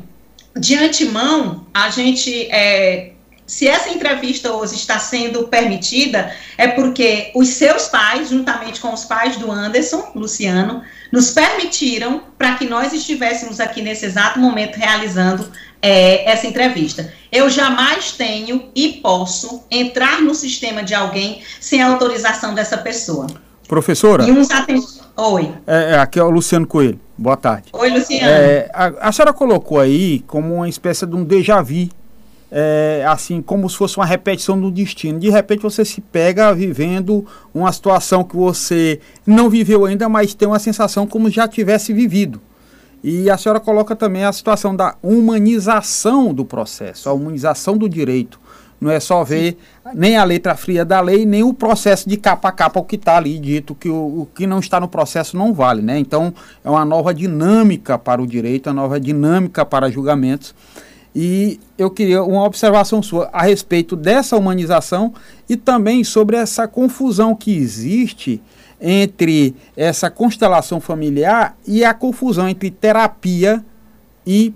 de 0.55 0.75
antemão, 0.75 1.65
a 1.73 1.89
gente. 1.89 2.47
É, 2.51 3.12
se 3.53 3.67
essa 3.67 3.91
entrevista 3.91 4.51
hoje 4.51 4.74
está 4.74 4.98
sendo 4.98 5.48
permitida, 5.48 6.36
é 6.57 6.67
porque 6.69 7.29
os 7.36 7.50
seus 7.50 7.88
pais, 7.88 8.29
juntamente 8.29 8.81
com 8.81 8.91
os 8.91 9.05
pais 9.05 9.38
do 9.38 9.51
Anderson, 9.51 10.12
Luciano, 10.15 10.81
nos 11.12 11.29
permitiram 11.29 12.24
para 12.36 12.55
que 12.55 12.65
nós 12.65 12.93
estivéssemos 12.93 13.60
aqui 13.60 13.83
nesse 13.83 14.07
exato 14.07 14.39
momento 14.39 14.77
realizando 14.77 15.48
é, 15.79 16.27
essa 16.31 16.48
entrevista. 16.48 17.13
Eu 17.31 17.48
jamais 17.48 18.13
tenho 18.13 18.72
e 18.75 18.93
posso 18.93 19.62
entrar 19.69 20.19
no 20.19 20.33
sistema 20.33 20.81
de 20.81 20.95
alguém 20.95 21.43
sem 21.60 21.79
a 21.79 21.91
autorização 21.91 22.55
dessa 22.55 22.79
pessoa. 22.79 23.27
Professora? 23.67 24.24
E 24.24 24.31
uns 24.31 24.50
aten... 24.50 24.83
Oi. 25.15 25.53
É, 25.67 25.91
é, 25.91 26.00
aqui 26.00 26.17
é 26.17 26.24
o 26.24 26.31
Luciano 26.31 26.65
Coelho. 26.65 27.00
Boa 27.15 27.38
tarde. 27.38 27.67
Oi, 27.72 27.89
Luciano. 27.91 28.27
É, 28.27 28.72
a, 28.74 29.10
a, 29.10 29.12
senhora 29.12 29.31
colocou 29.31 29.79
aí 29.79 30.22
como 30.25 30.55
uma 30.55 30.67
espécie 30.67 31.05
de 31.05 31.15
um 31.15 31.24
déjà 31.24 31.62
vu, 31.62 31.88
é, 32.55 33.03
assim, 33.07 33.41
como 33.41 33.67
se 33.67 33.75
fosse 33.75 33.98
uma 33.98 34.05
repetição 34.05 34.62
do 34.62 34.69
destino. 34.69 35.17
De 35.17 35.27
repente 35.31 35.63
você 35.63 35.83
se 35.83 36.00
pega 36.00 36.53
vivendo 36.53 37.25
uma 37.51 37.72
situação 37.72 38.24
que 38.24 38.36
você 38.36 39.00
não 39.25 39.50
viveu 39.50 39.86
ainda, 39.86 40.07
mas 40.07 40.36
tem 40.36 40.48
uma 40.48 40.60
sensação 40.60 41.07
como 41.07 41.31
já 41.31 41.48
tivesse 41.48 41.91
vivido. 41.91 42.39
E 43.03 43.27
a 43.27 43.38
senhora 43.38 43.60
coloca 43.60 43.95
também 43.95 44.24
a 44.24 44.31
situação 44.31 44.75
da 44.75 44.95
humanização 45.01 46.31
do 46.31 46.45
processo, 46.45 47.10
a 47.10 47.13
humanização 47.13 47.75
do 47.75 47.89
direito. 47.89 48.39
não 48.79 48.91
é 48.91 49.00
só 49.00 49.24
ver 49.24 49.57
nem 49.95 50.15
a 50.15 50.24
letra 50.24 50.55
fria 50.55 50.86
da 50.86 51.01
lei, 51.01 51.25
nem 51.25 51.41
o 51.41 51.53
processo 51.53 52.07
de 52.07 52.17
capa 52.17 52.50
a 52.50 52.51
capa, 52.51 52.79
o 52.79 52.83
que 52.83 52.98
está 52.98 53.17
ali 53.17 53.39
dito, 53.39 53.74
que 53.74 53.89
o, 53.89 54.22
o, 54.22 54.27
que 54.33 54.45
não 54.45 54.60
está 54.60 54.79
no 54.79 54.88
processo 54.88 55.36
não 55.36 55.53
vale. 55.53 55.81
Né? 55.81 55.98
Então, 55.98 56.31
é 56.63 56.69
uma 56.69 56.86
nova 56.86 57.13
dinâmica 57.13 57.98
para 57.98 58.22
o 58.22 58.27
direito, 58.27 58.67
uma 58.67 58.74
nova 58.74 59.00
dinâmica 59.00 59.65
para 59.65 59.89
julgamentos. 59.89 60.53
E 61.15 61.60
eu 61.77 61.91
queria 61.91 62.24
uma 62.24 62.43
observação 62.43 63.03
sua 63.03 63.29
a 63.32 63.43
respeito 63.43 63.96
dessa 63.96 64.36
humanização 64.36 65.13
e 65.48 65.55
também 65.55 66.03
sobre 66.03 66.36
essa 66.36 66.67
confusão 66.67 67.36
que 67.36 67.55
existe 67.55 68.41
entre 68.82 69.55
essa 69.77 70.10
constelação 70.10 70.82
familiar 70.82 71.55
e 71.65 71.86
a 71.86 71.93
confusão 71.93 72.50
entre 72.50 72.72
terapia 72.72 73.63
e 74.25 74.53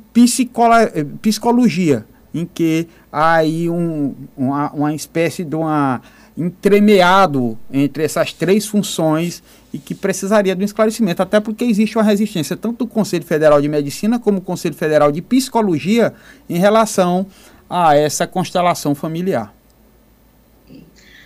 psicologia, 1.22 2.06
em 2.34 2.46
que 2.46 2.88
há 3.12 3.36
aí 3.36 3.70
um, 3.70 4.16
uma, 4.36 4.72
uma 4.72 4.94
espécie 4.94 5.44
de 5.44 5.56
uma 5.56 6.02
entremeado 6.38 7.58
entre 7.72 8.04
essas 8.04 8.32
três 8.32 8.68
funções 8.68 9.42
e 9.74 9.80
que 9.80 9.96
precisaria 9.96 10.56
de 10.56 10.62
um 10.62 10.66
esclarecimento, 10.66 11.22
até 11.22 11.40
porque 11.40 11.66
existe 11.66 11.98
uma 11.98 12.04
resistência 12.04 12.56
tanto 12.56 12.86
do 12.86 12.88
Conselho 12.88 13.26
Federal 13.26 13.60
de 13.60 13.68
Medicina 13.68 14.20
como 14.20 14.40
do 14.40 14.46
Conselho 14.46 14.76
Federal 14.76 15.12
de 15.12 15.22
Psicologia 15.22 16.14
em 16.48 16.60
relação 16.60 17.26
a 17.70 17.96
essa 17.96 18.28
constelação 18.28 18.94
familiar. 18.94 19.54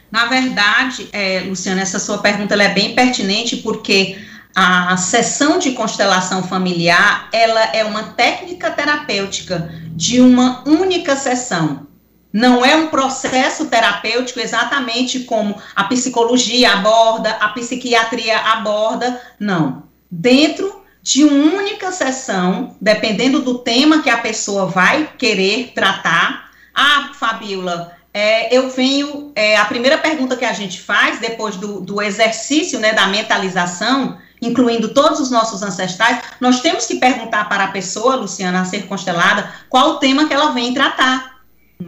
Na 0.09 0.25
verdade, 0.25 1.07
é, 1.11 1.41
Luciana, 1.41 1.81
essa 1.81 1.99
sua 1.99 2.17
pergunta 2.17 2.55
é 2.55 2.73
bem 2.73 2.95
pertinente 2.95 3.57
porque 3.57 4.17
a 4.53 4.97
sessão 4.97 5.59
de 5.59 5.71
constelação 5.71 6.43
familiar 6.43 7.29
ela 7.31 7.63
é 7.73 7.85
uma 7.85 8.03
técnica 8.03 8.69
terapêutica 8.71 9.73
de 9.95 10.19
uma 10.19 10.67
única 10.67 11.15
sessão. 11.15 11.87
Não 12.33 12.63
é 12.63 12.75
um 12.75 12.87
processo 12.87 13.65
terapêutico 13.65 14.39
exatamente 14.39 15.21
como 15.21 15.55
a 15.75 15.83
psicologia 15.85 16.73
aborda, 16.73 17.31
a 17.31 17.49
psiquiatria 17.49 18.37
aborda, 18.37 19.21
não. 19.39 19.83
Dentro 20.09 20.81
de 21.01 21.23
uma 21.23 21.57
única 21.57 21.91
sessão, 21.91 22.75
dependendo 22.79 23.41
do 23.41 23.59
tema 23.59 24.01
que 24.01 24.09
a 24.09 24.17
pessoa 24.17 24.67
vai 24.67 25.09
querer 25.17 25.71
tratar. 25.73 26.51
Ah, 26.73 27.11
Fabiola, 27.13 27.91
é, 28.13 28.55
eu 28.55 28.69
venho. 28.69 29.31
É, 29.35 29.57
a 29.57 29.65
primeira 29.65 29.97
pergunta 29.97 30.35
que 30.35 30.45
a 30.45 30.53
gente 30.53 30.79
faz 30.79 31.19
depois 31.19 31.55
do, 31.55 31.81
do 31.81 32.01
exercício 32.01 32.79
né, 32.79 32.93
da 32.93 33.07
mentalização, 33.07 34.17
incluindo 34.41 34.93
todos 34.93 35.19
os 35.19 35.31
nossos 35.31 35.63
ancestrais, 35.63 36.19
nós 36.39 36.61
temos 36.61 36.85
que 36.85 36.95
perguntar 36.95 37.49
para 37.49 37.65
a 37.65 37.71
pessoa, 37.71 38.15
Luciana, 38.15 38.61
a 38.61 38.65
ser 38.65 38.87
constelada, 38.87 39.49
qual 39.69 39.91
o 39.91 39.97
tema 39.97 40.27
que 40.27 40.33
ela 40.33 40.51
vem 40.51 40.73
tratar, 40.73 41.30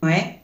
não 0.02 0.10
é? 0.10 0.38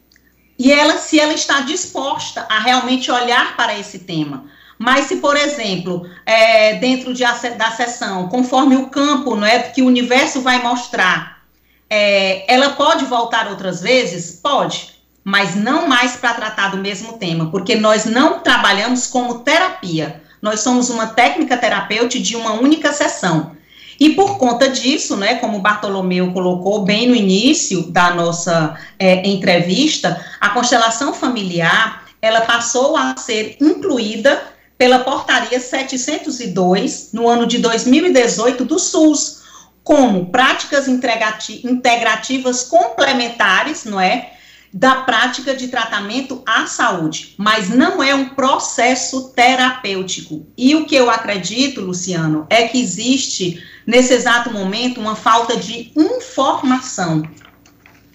E 0.57 0.71
ela, 0.71 0.97
se 0.97 1.19
ela 1.19 1.33
está 1.33 1.61
disposta 1.61 2.45
a 2.49 2.59
realmente 2.59 3.09
olhar 3.09 3.55
para 3.55 3.77
esse 3.77 3.99
tema. 3.99 4.45
Mas 4.77 5.05
se, 5.05 5.17
por 5.17 5.35
exemplo, 5.35 6.09
é, 6.25 6.75
dentro 6.75 7.13
de, 7.13 7.23
da 7.23 7.71
sessão, 7.71 8.27
conforme 8.29 8.75
o 8.75 8.87
campo 8.87 9.35
não 9.35 9.45
é, 9.45 9.59
que 9.59 9.81
o 9.81 9.85
universo 9.85 10.41
vai 10.41 10.61
mostrar, 10.61 11.43
é, 11.89 12.51
ela 12.53 12.71
pode 12.71 13.05
voltar 13.05 13.47
outras 13.47 13.81
vezes? 13.81 14.39
Pode 14.41 14.99
mas 15.23 15.55
não 15.55 15.87
mais 15.87 16.15
para 16.15 16.33
tratar 16.33 16.69
do 16.69 16.77
mesmo 16.77 17.19
tema, 17.19 17.51
porque 17.51 17.75
nós 17.75 18.05
não 18.05 18.39
trabalhamos 18.39 19.05
como 19.05 19.39
terapia. 19.39 20.23
Nós 20.41 20.61
somos 20.61 20.89
uma 20.89 21.05
técnica 21.05 21.55
terapêutica 21.55 22.23
de 22.23 22.35
uma 22.35 22.53
única 22.53 22.91
sessão. 22.91 23.55
E 23.99 24.11
por 24.11 24.37
conta 24.37 24.69
disso, 24.69 25.17
né, 25.17 25.35
como 25.35 25.57
o 25.57 25.61
Bartolomeu 25.61 26.31
colocou 26.31 26.83
bem 26.83 27.07
no 27.07 27.15
início 27.15 27.91
da 27.91 28.13
nossa 28.13 28.77
é, 28.97 29.27
entrevista, 29.27 30.25
a 30.39 30.49
constelação 30.49 31.13
familiar 31.13 32.05
ela 32.21 32.41
passou 32.41 32.97
a 32.97 33.15
ser 33.17 33.57
incluída 33.61 34.41
pela 34.77 34.99
portaria 34.99 35.59
702 35.59 37.09
no 37.13 37.27
ano 37.27 37.45
de 37.45 37.57
2018 37.57 38.65
do 38.65 38.79
SUS 38.79 39.39
como 39.83 40.27
práticas 40.27 40.87
integrativas 40.87 42.63
complementares, 42.63 43.85
não 43.85 43.99
é, 43.99 44.33
da 44.71 44.97
prática 44.97 45.55
de 45.55 45.67
tratamento 45.67 46.43
à 46.45 46.67
saúde, 46.67 47.33
mas 47.37 47.69
não 47.69 48.03
é 48.03 48.13
um 48.13 48.29
processo 48.29 49.29
terapêutico. 49.29 50.45
E 50.57 50.75
o 50.75 50.85
que 50.85 50.95
eu 50.95 51.09
acredito, 51.09 51.81
Luciano, 51.81 52.45
é 52.49 52.67
que 52.67 52.79
existe 52.79 53.63
nesse 53.85 54.13
exato 54.13 54.51
momento 54.53 55.01
uma 55.01 55.15
falta 55.15 55.57
de 55.57 55.91
informação 55.95 57.23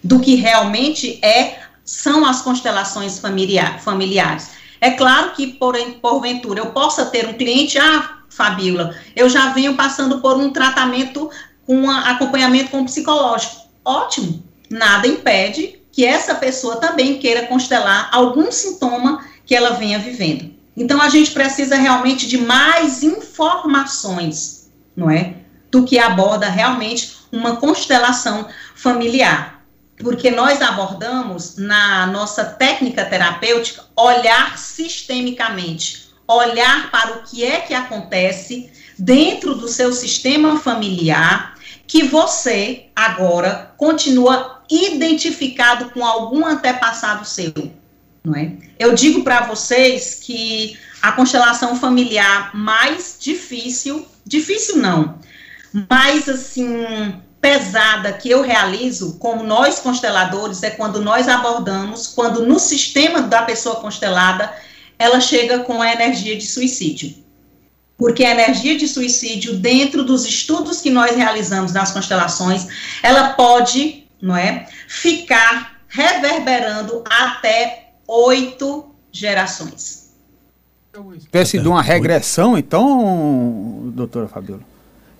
do 0.03 0.21
que 0.21 0.37
realmente 0.37 1.19
é 1.25 1.65
são 1.85 2.25
as 2.25 2.41
constelações 2.41 3.19
familiar, 3.19 3.81
familiares. 3.81 4.51
É 4.81 4.91
claro 4.91 5.33
que, 5.33 5.49
por, 5.49 5.77
porventura, 6.01 6.61
eu 6.61 6.67
possa 6.67 7.07
ter 7.07 7.29
um 7.29 7.35
cliente, 7.35 7.79
ah, 7.79 8.19
Fabíola, 8.29 8.95
eu 9.15 9.29
já 9.29 9.51
venho 9.51 9.75
passando 9.75 10.21
por 10.21 10.37
um 10.37 10.51
tratamento 10.51 11.31
com 11.67 11.91
acompanhamento 11.91 12.71
com 12.71 12.85
psicológico. 12.85 13.65
Ótimo, 13.85 14.43
nada 14.71 15.07
impede 15.07 15.84
que 15.95 16.05
essa 16.05 16.35
pessoa 16.35 16.77
também 16.77 17.19
queira 17.19 17.47
constelar 17.47 18.09
algum 18.11 18.51
sintoma 18.51 19.25
que 19.47 19.55
ela 19.55 19.75
venha 19.75 19.97
vivendo. 20.01 20.53
Então 20.77 21.01
a 21.01 21.09
gente 21.09 21.31
precisa 21.31 21.77
realmente 21.77 22.27
de 22.27 22.37
mais 22.37 23.05
informações, 23.05 24.73
não 24.97 25.09
é? 25.09 25.37
Do 25.71 25.85
que 25.85 25.97
aborda 25.97 26.49
realmente 26.49 27.17
uma 27.31 27.57
constelação 27.57 28.49
familiar. 28.75 29.65
Porque 29.99 30.33
nós 30.33 30.61
abordamos 30.61 31.57
na 31.57 32.09
nossa 32.09 32.45
técnica 32.45 33.05
terapêutica 33.05 33.85
olhar 33.97 34.59
sistemicamente, 34.59 36.09
olhar 36.27 36.91
para 36.91 37.19
o 37.19 37.23
que 37.23 37.45
é 37.45 37.61
que 37.61 37.73
acontece 37.73 38.69
dentro 38.99 39.55
do 39.55 39.69
seu 39.69 39.93
sistema 39.93 40.59
familiar 40.59 41.55
que 41.87 42.03
você 42.03 42.87
agora 42.97 43.73
continua 43.77 44.54
identificado 44.71 45.91
com 45.91 46.05
algum 46.05 46.45
antepassado 46.47 47.25
seu, 47.25 47.53
não 48.25 48.35
é? 48.35 48.53
Eu 48.79 48.95
digo 48.95 49.23
para 49.23 49.47
vocês 49.47 50.21
que 50.23 50.79
a 51.03 51.13
constelação 51.13 51.77
familiar 51.77 52.57
mais 52.57 53.17
difícil, 53.21 54.07
difícil 54.25 54.79
não, 54.79 55.19
mais 55.91 56.29
assim 56.29 57.21
pesada 57.41 58.11
que 58.15 58.31
eu 58.31 58.41
realizo, 58.41 59.19
como 59.19 59.43
nós 59.43 59.79
consteladores, 59.79 60.63
é 60.63 60.71
quando 60.71 61.03
nós 61.03 61.29
abordamos, 61.29 62.07
quando 62.07 62.47
no 62.47 62.59
sistema 62.59 63.21
da 63.21 63.43
pessoa 63.43 63.77
constelada, 63.77 64.51
ela 64.99 65.21
chega 65.21 65.59
com 65.59 65.83
a 65.83 65.93
energia 65.93 66.37
de 66.37 66.47
suicídio. 66.47 67.23
Porque 67.99 68.25
a 68.25 68.31
energia 68.31 68.79
de 68.79 68.89
suicídio, 68.89 69.59
dentro 69.59 70.03
dos 70.03 70.25
estudos 70.25 70.81
que 70.81 70.89
nós 70.89 71.15
realizamos 71.15 71.73
nas 71.73 71.93
constelações, 71.93 72.67
ela 73.03 73.35
pode 73.35 74.04
não 74.25 74.35
é? 74.35 74.67
Ficar 74.89 75.81
reverberando 75.87 77.05
até 77.09 77.91
oito 78.09 78.87
gerações. 79.13 80.15
Espécie 81.17 81.59
de 81.59 81.69
uma 81.69 81.83
regressão, 81.83 82.57
então, 82.57 83.91
doutora 83.95 84.27
Fabiola? 84.27 84.63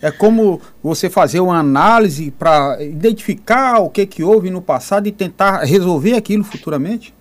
É 0.01 0.11
como 0.11 0.61
você 0.83 1.11
fazer 1.11 1.41
uma 1.41 1.59
análise 1.59 2.31
para 2.31 2.83
identificar 2.83 3.79
o 3.79 3.91
que, 3.91 4.07
que 4.07 4.23
houve 4.23 4.51
no 4.51 4.63
passado 4.63 5.07
e 5.07 5.13
tentar 5.13 5.65
resolver 5.65 6.15
aquilo 6.15 6.45
futuramente? 6.45 7.15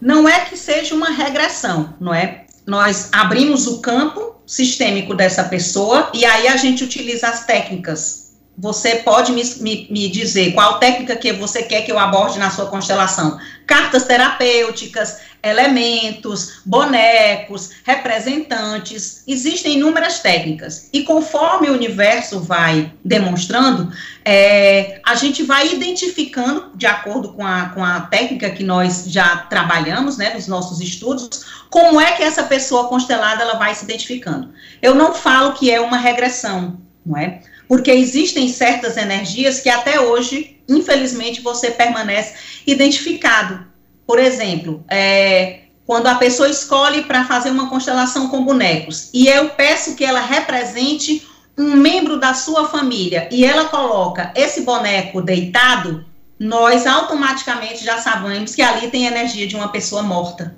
Não 0.00 0.28
é 0.28 0.40
que 0.40 0.56
seja 0.56 0.94
uma 0.94 1.10
regressão, 1.10 1.94
não 1.98 2.12
é? 2.12 2.44
Nós 2.66 3.08
abrimos 3.12 3.66
o 3.66 3.80
campo 3.80 4.36
sistêmico 4.46 5.14
dessa 5.14 5.44
pessoa 5.44 6.10
e 6.12 6.24
aí 6.24 6.48
a 6.48 6.56
gente 6.56 6.84
utiliza 6.84 7.28
as 7.28 7.46
técnicas 7.46 8.25
você 8.58 8.96
pode 8.96 9.32
me, 9.32 9.44
me, 9.60 9.86
me, 9.90 10.08
dizer 10.08 10.52
qual 10.52 10.78
técnica 10.78 11.14
que 11.14 11.32
você 11.32 11.62
quer 11.62 11.82
que 11.82 11.92
eu 11.92 11.98
aborde 11.98 12.38
na 12.38 12.50
sua 12.50 12.66
constelação? 12.66 13.38
Cartas 13.66 14.04
terapêuticas, 14.04 15.18
elementos, 15.42 16.60
bonecos, 16.64 17.72
representantes. 17.84 19.22
Existem 19.26 19.74
inúmeras 19.74 20.20
técnicas. 20.20 20.88
E 20.92 21.02
conforme 21.02 21.68
o 21.68 21.74
universo 21.74 22.40
vai 22.40 22.92
demonstrando, 23.04 23.92
é, 24.24 25.00
a 25.04 25.14
gente 25.14 25.42
vai 25.42 25.74
identificando, 25.74 26.70
de 26.74 26.86
acordo 26.86 27.34
com 27.34 27.46
a, 27.46 27.70
com 27.74 27.84
a 27.84 28.00
técnica 28.00 28.50
que 28.50 28.64
nós 28.64 29.04
já 29.06 29.36
trabalhamos, 29.36 30.16
né, 30.16 30.32
nos 30.32 30.46
nossos 30.46 30.80
estudos, 30.80 31.44
como 31.68 32.00
é 32.00 32.12
que 32.12 32.22
essa 32.22 32.44
pessoa 32.44 32.88
constelada 32.88 33.42
ela 33.42 33.58
vai 33.58 33.74
se 33.74 33.84
identificando. 33.84 34.50
Eu 34.80 34.94
não 34.94 35.14
falo 35.14 35.52
que 35.52 35.70
é 35.70 35.78
uma 35.78 35.98
regressão, 35.98 36.80
não 37.04 37.18
é? 37.18 37.42
Porque 37.68 37.90
existem 37.90 38.48
certas 38.48 38.96
energias 38.96 39.60
que 39.60 39.68
até 39.68 40.00
hoje, 40.00 40.60
infelizmente, 40.68 41.40
você 41.40 41.70
permanece 41.70 42.34
identificado. 42.66 43.66
Por 44.06 44.18
exemplo, 44.18 44.84
é, 44.88 45.60
quando 45.86 46.06
a 46.06 46.16
pessoa 46.16 46.48
escolhe 46.48 47.02
para 47.02 47.24
fazer 47.24 47.50
uma 47.50 47.68
constelação 47.68 48.28
com 48.28 48.44
bonecos 48.44 49.10
e 49.12 49.28
eu 49.28 49.50
peço 49.50 49.94
que 49.94 50.04
ela 50.04 50.20
represente 50.20 51.26
um 51.56 51.74
membro 51.76 52.18
da 52.18 52.34
sua 52.34 52.68
família 52.68 53.28
e 53.30 53.44
ela 53.44 53.66
coloca 53.66 54.32
esse 54.34 54.62
boneco 54.62 55.22
deitado, 55.22 56.04
nós 56.38 56.86
automaticamente 56.86 57.82
já 57.82 57.98
sabemos 57.98 58.54
que 58.54 58.62
ali 58.62 58.90
tem 58.90 59.06
energia 59.06 59.46
de 59.46 59.56
uma 59.56 59.68
pessoa 59.68 60.02
morta. 60.02 60.56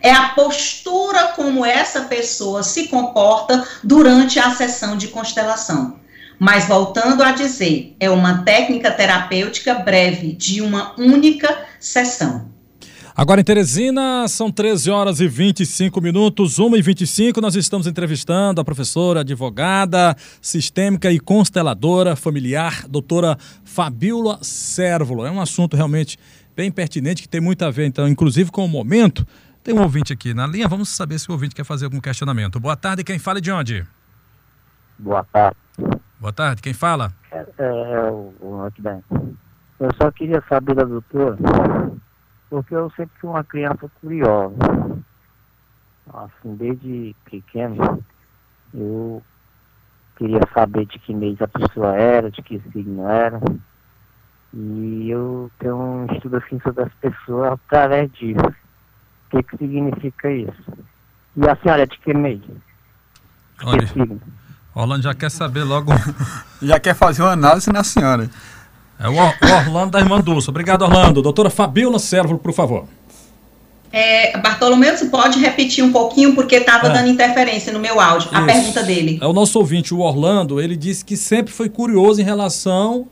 É 0.00 0.12
a 0.12 0.30
postura 0.30 1.28
como 1.36 1.64
essa 1.64 2.02
pessoa 2.02 2.62
se 2.62 2.88
comporta 2.88 3.66
durante 3.82 4.38
a 4.38 4.50
sessão 4.50 4.96
de 4.96 5.08
constelação. 5.08 5.98
Mas 6.38 6.66
voltando 6.66 7.22
a 7.22 7.32
dizer, 7.32 7.94
é 8.00 8.08
uma 8.08 8.42
técnica 8.42 8.90
terapêutica 8.90 9.74
breve, 9.74 10.32
de 10.32 10.62
uma 10.62 10.94
única 10.98 11.66
sessão. 11.78 12.50
Agora 13.14 13.38
em 13.38 13.44
Teresina, 13.44 14.26
são 14.28 14.50
13 14.50 14.90
horas 14.90 15.20
e 15.20 15.28
25 15.28 16.00
minutos, 16.00 16.58
1 16.58 16.76
e 16.76 16.80
25 16.80 17.40
nós 17.42 17.54
estamos 17.54 17.86
entrevistando 17.86 18.62
a 18.62 18.64
professora, 18.64 19.20
advogada, 19.20 20.16
sistêmica 20.40 21.12
e 21.12 21.20
consteladora 21.20 22.16
familiar, 22.16 22.86
doutora 22.88 23.36
Fabiola 23.62 24.38
Sérvulo. 24.40 25.26
É 25.26 25.30
um 25.30 25.38
assunto 25.38 25.76
realmente 25.76 26.16
bem 26.56 26.70
pertinente, 26.70 27.20
que 27.20 27.28
tem 27.28 27.42
muito 27.42 27.62
a 27.62 27.70
ver, 27.70 27.86
então, 27.86 28.08
inclusive 28.08 28.50
com 28.50 28.64
o 28.64 28.68
momento. 28.68 29.26
Tem 29.62 29.74
um 29.74 29.82
ouvinte 29.82 30.10
aqui 30.12 30.32
na 30.32 30.46
linha, 30.46 30.66
vamos 30.66 30.88
saber 30.88 31.18
se 31.18 31.28
o 31.28 31.32
ouvinte 31.32 31.54
quer 31.54 31.64
fazer 31.64 31.84
algum 31.84 32.00
questionamento. 32.00 32.58
Boa 32.58 32.76
tarde, 32.76 33.04
quem 33.04 33.18
fala 33.18 33.40
de 33.42 33.52
onde? 33.52 33.86
Boa 34.98 35.22
tarde. 35.24 35.56
Boa 36.18 36.32
tarde, 36.32 36.62
quem 36.62 36.72
fala? 36.72 37.12
É, 37.30 37.46
é, 37.58 37.92
é 37.92 38.10
o, 38.10 38.32
o 38.40 38.72
bem. 38.78 39.04
Eu 39.78 39.90
só 40.00 40.10
queria 40.10 40.42
saber 40.48 40.74
da 40.74 40.84
doutora, 40.84 41.36
porque 42.48 42.74
eu 42.74 42.90
sempre 42.96 43.12
fui 43.20 43.28
uma 43.28 43.44
criança 43.44 43.90
curiosa. 44.00 44.56
Assim, 46.12 46.56
desde 46.56 47.14
pequeno, 47.26 48.02
eu 48.72 49.22
queria 50.16 50.40
saber 50.54 50.86
de 50.86 50.98
que 50.98 51.14
mês 51.14 51.40
a 51.40 51.48
pessoa 51.48 51.94
era, 51.96 52.30
de 52.30 52.42
que 52.42 52.60
signo 52.72 53.06
era. 53.08 53.40
E 54.54 55.08
eu 55.10 55.50
tenho 55.58 55.76
um 55.76 56.06
estudo 56.12 56.38
assim 56.38 56.58
sobre 56.60 56.82
as 56.82 56.92
pessoas 56.94 57.52
através 57.52 58.10
disso. 58.12 58.59
O 59.32 59.36
que, 59.36 59.42
que 59.44 59.56
significa 59.58 60.30
isso? 60.30 60.72
E 61.36 61.48
a 61.48 61.56
senhora 61.56 61.82
é 61.82 61.86
de 61.86 61.98
que 61.98 62.12
mês? 62.12 62.40
Olha. 63.62 63.88
Orlando 64.74 65.02
já 65.02 65.14
quer 65.14 65.30
saber 65.30 65.62
logo. 65.62 65.92
já 66.60 66.80
quer 66.80 66.94
fazer 66.94 67.22
uma 67.22 67.32
análise 67.32 67.72
na 67.72 67.84
senhora. 67.84 68.28
É 68.98 69.08
o, 69.08 69.14
Orlando 69.14 69.92
da 69.92 70.00
Irmã 70.00 70.20
Dulce. 70.20 70.50
Obrigado, 70.50 70.82
Orlando. 70.82 71.22
Doutora 71.22 71.48
Fabiola 71.48 71.98
Sérvulo, 71.98 72.38
por 72.38 72.52
favor. 72.52 72.86
É, 73.92 74.38
Bartolomeu, 74.38 74.96
você 74.96 75.06
pode 75.06 75.40
repetir 75.40 75.82
um 75.82 75.90
pouquinho, 75.90 76.34
porque 76.34 76.56
estava 76.56 76.88
é. 76.88 76.92
dando 76.92 77.08
interferência 77.08 77.72
no 77.72 77.80
meu 77.80 78.00
áudio, 78.00 78.28
Isso. 78.28 78.36
a 78.36 78.44
pergunta 78.44 78.82
dele. 78.84 79.18
É 79.20 79.26
o 79.26 79.32
nosso 79.32 79.58
ouvinte, 79.58 79.92
o 79.92 79.98
Orlando, 79.98 80.60
ele 80.60 80.76
disse 80.76 81.04
que 81.04 81.16
sempre 81.16 81.52
foi 81.52 81.68
curioso 81.68 82.20
em 82.20 82.24
relação 82.24 83.08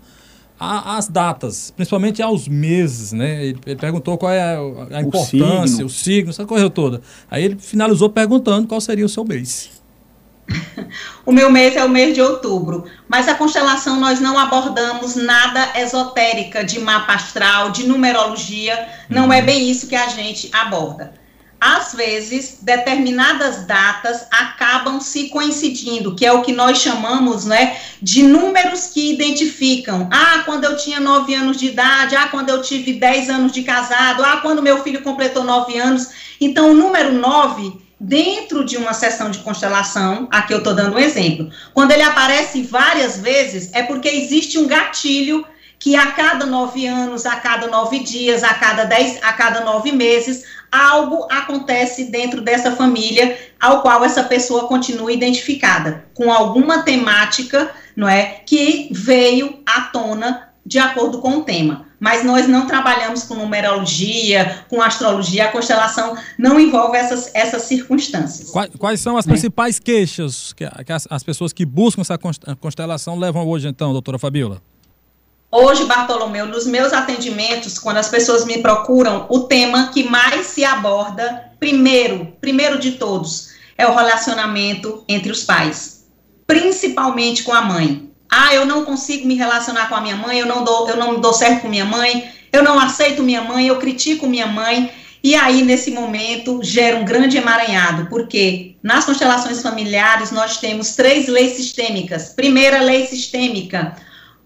às 0.58 1.08
datas, 1.08 1.72
principalmente 1.76 2.20
aos 2.20 2.48
meses, 2.48 3.12
né? 3.12 3.44
Ele, 3.44 3.58
ele 3.64 3.76
perguntou 3.76 4.18
qual 4.18 4.32
é 4.32 4.42
a, 4.42 4.58
a 4.98 5.00
importância, 5.00 5.68
signo. 5.68 5.86
o 5.86 5.88
signo, 5.88 6.30
essa 6.30 6.44
coisa 6.44 6.68
toda. 6.68 7.00
Aí 7.30 7.44
ele 7.44 7.56
finalizou 7.58 8.10
perguntando 8.10 8.66
qual 8.66 8.80
seria 8.80 9.06
o 9.06 9.08
seu 9.08 9.24
mês. 9.24 9.70
o 11.26 11.32
meu 11.32 11.50
mês 11.50 11.76
é 11.76 11.84
o 11.84 11.88
mês 11.88 12.14
de 12.14 12.22
outubro, 12.22 12.84
mas 13.06 13.28
a 13.28 13.34
constelação 13.34 14.00
nós 14.00 14.18
não 14.20 14.38
abordamos 14.38 15.14
nada 15.14 15.78
esotérica 15.78 16.64
de 16.64 16.80
mapa 16.80 17.14
astral, 17.14 17.70
de 17.70 17.86
numerologia, 17.86 18.88
não 19.08 19.26
uhum. 19.26 19.32
é 19.32 19.42
bem 19.42 19.70
isso 19.70 19.86
que 19.86 19.96
a 19.96 20.08
gente 20.08 20.48
aborda. 20.52 21.12
Às 21.60 21.92
vezes, 21.92 22.58
determinadas 22.62 23.66
datas 23.66 24.26
acabam 24.30 25.00
se 25.00 25.28
coincidindo, 25.28 26.14
que 26.14 26.24
é 26.24 26.32
o 26.32 26.42
que 26.42 26.52
nós 26.52 26.78
chamamos 26.78 27.44
né, 27.44 27.76
de 28.00 28.22
números 28.22 28.86
que 28.86 29.12
identificam. 29.12 30.08
Ah, 30.12 30.42
quando 30.44 30.64
eu 30.64 30.76
tinha 30.76 31.00
9 31.00 31.34
anos 31.34 31.56
de 31.56 31.66
idade, 31.66 32.14
ah, 32.14 32.28
quando 32.28 32.50
eu 32.50 32.62
tive 32.62 32.92
10 32.92 33.28
anos 33.30 33.52
de 33.52 33.62
casado, 33.62 34.22
ah, 34.24 34.38
quando 34.40 34.62
meu 34.62 34.82
filho 34.84 35.02
completou 35.02 35.42
9 35.42 35.76
anos. 35.76 36.10
Então, 36.40 36.70
o 36.70 36.74
número 36.74 37.12
9 37.12 37.88
dentro 38.00 38.64
de 38.64 38.76
uma 38.76 38.92
sessão 38.92 39.30
de 39.30 39.38
constelação, 39.40 40.28
aqui 40.30 40.52
eu 40.52 40.58
estou 40.58 40.74
dando 40.74 40.94
um 40.94 40.98
exemplo, 41.00 41.50
quando 41.74 41.90
ele 41.90 42.02
aparece 42.02 42.62
várias 42.62 43.18
vezes, 43.18 43.70
é 43.72 43.82
porque 43.82 44.08
existe 44.08 44.58
um 44.58 44.68
gatilho 44.68 45.44
que 45.78 45.94
a 45.94 46.12
cada 46.12 46.44
nove 46.44 46.86
anos, 46.86 47.24
a 47.24 47.36
cada 47.36 47.66
nove 47.68 48.00
dias, 48.00 48.42
a 48.42 48.54
cada 48.54 48.84
dez, 48.84 49.18
a 49.22 49.32
cada 49.32 49.60
nove 49.60 49.92
meses, 49.92 50.44
algo 50.70 51.26
acontece 51.30 52.04
dentro 52.04 52.40
dessa 52.40 52.72
família 52.72 53.38
ao 53.60 53.80
qual 53.82 54.04
essa 54.04 54.24
pessoa 54.24 54.66
continua 54.66 55.12
identificada 55.12 56.04
com 56.14 56.32
alguma 56.32 56.82
temática, 56.82 57.70
não 57.96 58.08
é, 58.08 58.42
que 58.44 58.88
veio 58.92 59.60
à 59.64 59.82
tona 59.82 60.48
de 60.66 60.78
acordo 60.78 61.18
com 61.20 61.38
o 61.38 61.42
tema 61.42 61.88
mas 62.00 62.24
nós 62.24 62.48
não 62.48 62.66
trabalhamos 62.66 63.24
com 63.24 63.34
numerologia, 63.34 64.64
com 64.68 64.80
astrologia, 64.80 65.46
a 65.46 65.52
constelação 65.52 66.16
não 66.38 66.58
envolve 66.58 66.96
essas, 66.96 67.30
essas 67.34 67.62
circunstâncias. 67.62 68.50
Quais, 68.50 68.70
quais 68.78 69.00
são 69.00 69.16
as 69.16 69.26
né? 69.26 69.32
principais 69.32 69.78
queixas 69.78 70.52
que, 70.52 70.64
que 70.84 70.92
as, 70.92 71.06
as, 71.10 71.22
pessoas 71.22 71.52
que 71.52 71.66
buscam 71.66 72.02
essa 72.02 72.18
constelação 72.60 73.18
levam 73.18 73.46
hoje, 73.46 73.68
então, 73.68 73.92
doutora 73.92 74.18
Fabiola? 74.18 74.62
Hoje, 75.50 75.86
Bartolomeu, 75.86 76.44
nos 76.44 76.66
meus 76.66 76.92
atendimentos, 76.92 77.78
quando 77.78 77.96
as 77.96 78.08
pessoas 78.08 78.44
me 78.44 78.58
procuram, 78.58 79.24
o 79.30 79.40
tema 79.40 79.88
que 79.88 80.04
mais 80.04 80.48
se 80.48 80.62
aborda, 80.62 81.52
primeiro, 81.58 82.36
primeiro 82.38 82.78
de 82.78 82.92
todos, 82.92 83.54
é 83.78 83.86
o 83.86 83.94
relacionamento 83.94 85.02
entre 85.08 85.32
os 85.32 85.44
pais, 85.44 86.04
principalmente 86.46 87.44
com 87.44 87.54
a 87.54 87.62
mãe. 87.62 88.10
Ah, 88.30 88.54
eu 88.54 88.66
não 88.66 88.84
consigo 88.84 89.26
me 89.26 89.36
relacionar 89.36 89.88
com 89.88 89.94
a 89.94 90.02
minha 90.02 90.16
mãe, 90.16 90.38
eu 90.38 90.44
não 90.44 90.62
dou, 90.62 90.86
eu 90.86 90.98
não 90.98 91.18
dou 91.18 91.32
certo 91.32 91.62
com 91.62 91.68
minha 91.68 91.86
mãe, 91.86 92.30
eu 92.52 92.62
não 92.62 92.78
aceito 92.78 93.22
minha 93.22 93.40
mãe, 93.40 93.68
eu 93.68 93.78
critico 93.78 94.26
minha 94.26 94.46
mãe. 94.46 94.92
E 95.24 95.34
aí, 95.34 95.62
nesse 95.62 95.90
momento, 95.90 96.62
gera 96.62 96.98
um 96.98 97.06
grande 97.06 97.38
emaranhado, 97.38 98.06
porque 98.10 98.76
nas 98.82 99.06
constelações 99.06 99.62
familiares 99.62 100.30
nós 100.30 100.58
temos 100.58 100.94
três 100.94 101.26
leis 101.26 101.56
sistêmicas. 101.56 102.34
Primeira 102.34 102.82
lei 102.82 103.06
sistêmica, 103.06 103.96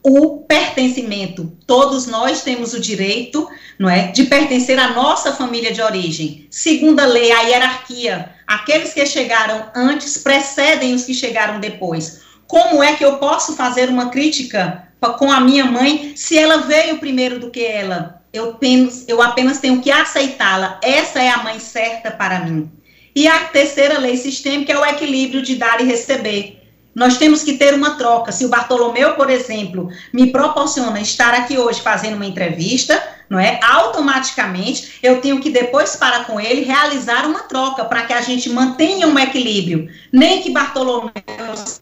o 0.03 0.39
pertencimento. 0.39 1.57
Todos 1.67 2.07
nós 2.07 2.43
temos 2.43 2.75
o 2.75 2.81
direito, 2.81 3.49
não 3.79 3.89
é, 3.89 4.09
de 4.09 4.25
pertencer 4.25 4.79
à 4.79 4.89
nossa 4.89 5.33
família 5.33 5.73
de 5.73 5.81
origem. 5.81 6.47
Segunda 6.51 7.07
lei, 7.07 7.31
a 7.31 7.43
hierarquia. 7.43 8.31
Aqueles 8.47 8.93
que 8.93 9.07
chegaram 9.07 9.71
antes 9.75 10.19
precedem 10.19 10.95
os 10.95 11.05
que 11.05 11.15
chegaram 11.15 11.61
depois. 11.61 12.23
Como 12.47 12.83
é 12.83 12.95
que 12.97 13.05
eu 13.05 13.19
posso 13.19 13.55
fazer 13.55 13.89
uma 13.89 14.11
crítica 14.11 14.89
com 15.19 15.31
a 15.31 15.41
minha 15.41 15.65
mãe 15.65 16.13
se 16.17 16.37
ela 16.37 16.59
veio 16.59 16.99
primeiro 16.99 17.39
do 17.39 17.51
que 17.51 17.65
ela? 17.65 18.23
Eu, 18.33 18.51
apenas, 18.51 19.05
eu 19.07 19.23
apenas 19.23 19.59
tenho 19.59 19.81
que 19.81 19.91
aceitá-la. 19.91 20.81
Essa 20.83 21.23
é 21.23 21.29
a 21.29 21.43
mãe 21.43 21.59
certa 21.61 22.11
para 22.11 22.41
mim. 22.41 22.71
E 23.15 23.29
a 23.29 23.41
terceira 23.45 23.99
lei 23.99 24.17
sistêmica 24.17 24.73
é 24.73 24.79
o 24.79 24.85
equilíbrio 24.85 25.43
de 25.43 25.57
dar 25.57 25.81
e 25.81 25.85
receber. 25.85 26.62
Nós 26.95 27.17
temos 27.17 27.43
que 27.43 27.55
ter 27.55 27.75
uma 27.75 27.97
troca. 27.97 28.33
Se 28.33 28.45
o 28.45 28.49
Bartolomeu, 28.49 29.15
por 29.15 29.31
exemplo, 29.31 29.89
me 30.13 30.31
proporciona 30.31 31.01
estar 31.01 31.33
aqui 31.35 31.57
hoje 31.57 31.81
fazendo 31.81 32.17
uma 32.17 32.27
entrevista, 32.27 33.03
não 33.31 33.39
é? 33.39 33.59
Automaticamente 33.63 34.99
eu 35.03 35.21
tenho 35.21 35.41
que 35.41 35.49
depois 35.49 35.97
parar 35.97 36.27
com 36.27 36.39
ele 36.39 36.65
realizar 36.65 37.27
uma 37.27 37.41
troca 37.41 37.85
para 37.85 38.03
que 38.03 38.13
a 38.13 38.21
gente 38.21 38.51
mantenha 38.51 39.07
um 39.07 39.19
equilíbrio. 39.19 39.89
Nem 40.13 40.43
que 40.43 40.51
Bartolomeu 40.51 41.13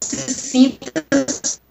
se 0.00 0.32
sinta 0.32 1.04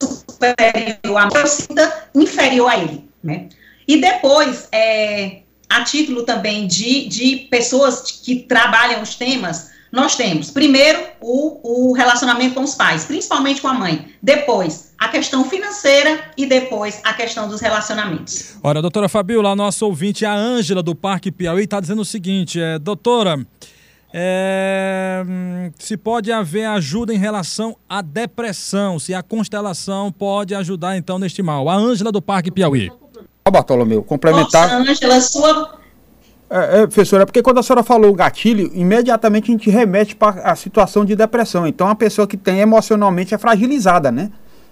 superior 0.01 1.17
a 1.17 1.25
mim, 1.25 1.31
eu 1.35 1.47
sinta 1.47 2.09
inferior 2.13 2.69
a 2.69 2.77
ele, 2.77 3.09
né? 3.23 3.47
E 3.87 3.97
depois, 3.97 4.67
é, 4.71 5.39
a 5.69 5.83
título 5.83 6.23
também 6.23 6.67
de, 6.67 7.07
de 7.07 7.47
pessoas 7.49 8.01
que 8.23 8.41
trabalham 8.41 9.01
os 9.01 9.15
temas, 9.15 9.71
nós 9.91 10.15
temos, 10.15 10.51
primeiro, 10.51 10.99
o, 11.19 11.89
o 11.89 11.93
relacionamento 11.93 12.55
com 12.55 12.61
os 12.61 12.75
pais, 12.75 13.05
principalmente 13.05 13.61
com 13.61 13.67
a 13.67 13.73
mãe. 13.73 14.07
Depois, 14.21 14.93
a 14.99 15.07
questão 15.07 15.43
financeira 15.49 16.19
e 16.37 16.45
depois 16.45 17.01
a 17.03 17.13
questão 17.13 17.47
dos 17.47 17.61
relacionamentos. 17.61 18.57
Ora, 18.61 18.81
doutora 18.81 19.09
Fabiola, 19.09 19.51
a 19.51 19.55
nossa 19.55 19.85
ouvinte, 19.85 20.25
a 20.25 20.33
Ângela 20.33 20.83
do 20.83 20.93
Parque 20.93 21.31
Piauí, 21.31 21.63
está 21.63 21.79
dizendo 21.79 22.01
o 22.01 22.05
seguinte: 22.05 22.61
é, 22.61 22.77
doutora, 22.77 23.45
é, 24.13 25.23
se 25.79 25.95
pode 25.95 26.31
haver 26.31 26.65
ajuda 26.65 27.13
em 27.13 27.17
relação 27.17 27.75
à 27.87 28.01
depressão, 28.01 28.99
se 28.99 29.13
a 29.13 29.23
constelação 29.23 30.11
pode 30.11 30.53
ajudar 30.53 30.97
então 30.97 31.17
neste 31.17 31.41
mal. 31.41 31.69
A 31.69 31.75
Ângela 31.75 32.11
do 32.11 32.21
Parque 32.21 32.51
Piauí. 32.51 32.91
Bartolomeu, 33.51 34.03
complementar. 34.03 34.69
Nossa, 34.69 34.91
Ângela, 34.91 35.21
sua 35.21 35.78
é, 36.49 36.81
é, 36.81 36.87
professora, 36.87 37.23
é 37.23 37.25
porque 37.25 37.43
quando 37.43 37.59
a 37.59 37.63
senhora 37.63 37.83
falou 37.83 38.09
o 38.09 38.15
gatilho, 38.15 38.71
imediatamente 38.73 39.51
a 39.51 39.53
gente 39.53 39.69
remete 39.69 40.15
para 40.15 40.41
a 40.41 40.55
situação 40.55 41.05
de 41.05 41.15
depressão. 41.15 41.67
Então, 41.67 41.87
a 41.87 41.95
pessoa 41.95 42.27
que 42.27 42.35
tem 42.35 42.59
emocionalmente 42.59 43.35
é 43.35 43.37
fragilizada, 43.37 44.11
né? 44.11 44.31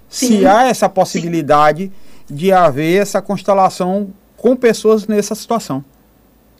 Sim. 0.09 0.39
Se 0.39 0.47
há 0.47 0.67
essa 0.67 0.89
possibilidade 0.89 1.91
Sim. 2.27 2.35
de 2.35 2.51
haver 2.51 3.01
essa 3.01 3.21
constelação 3.21 4.09
com 4.35 4.55
pessoas 4.55 5.05
nessa 5.05 5.35
situação. 5.35 5.85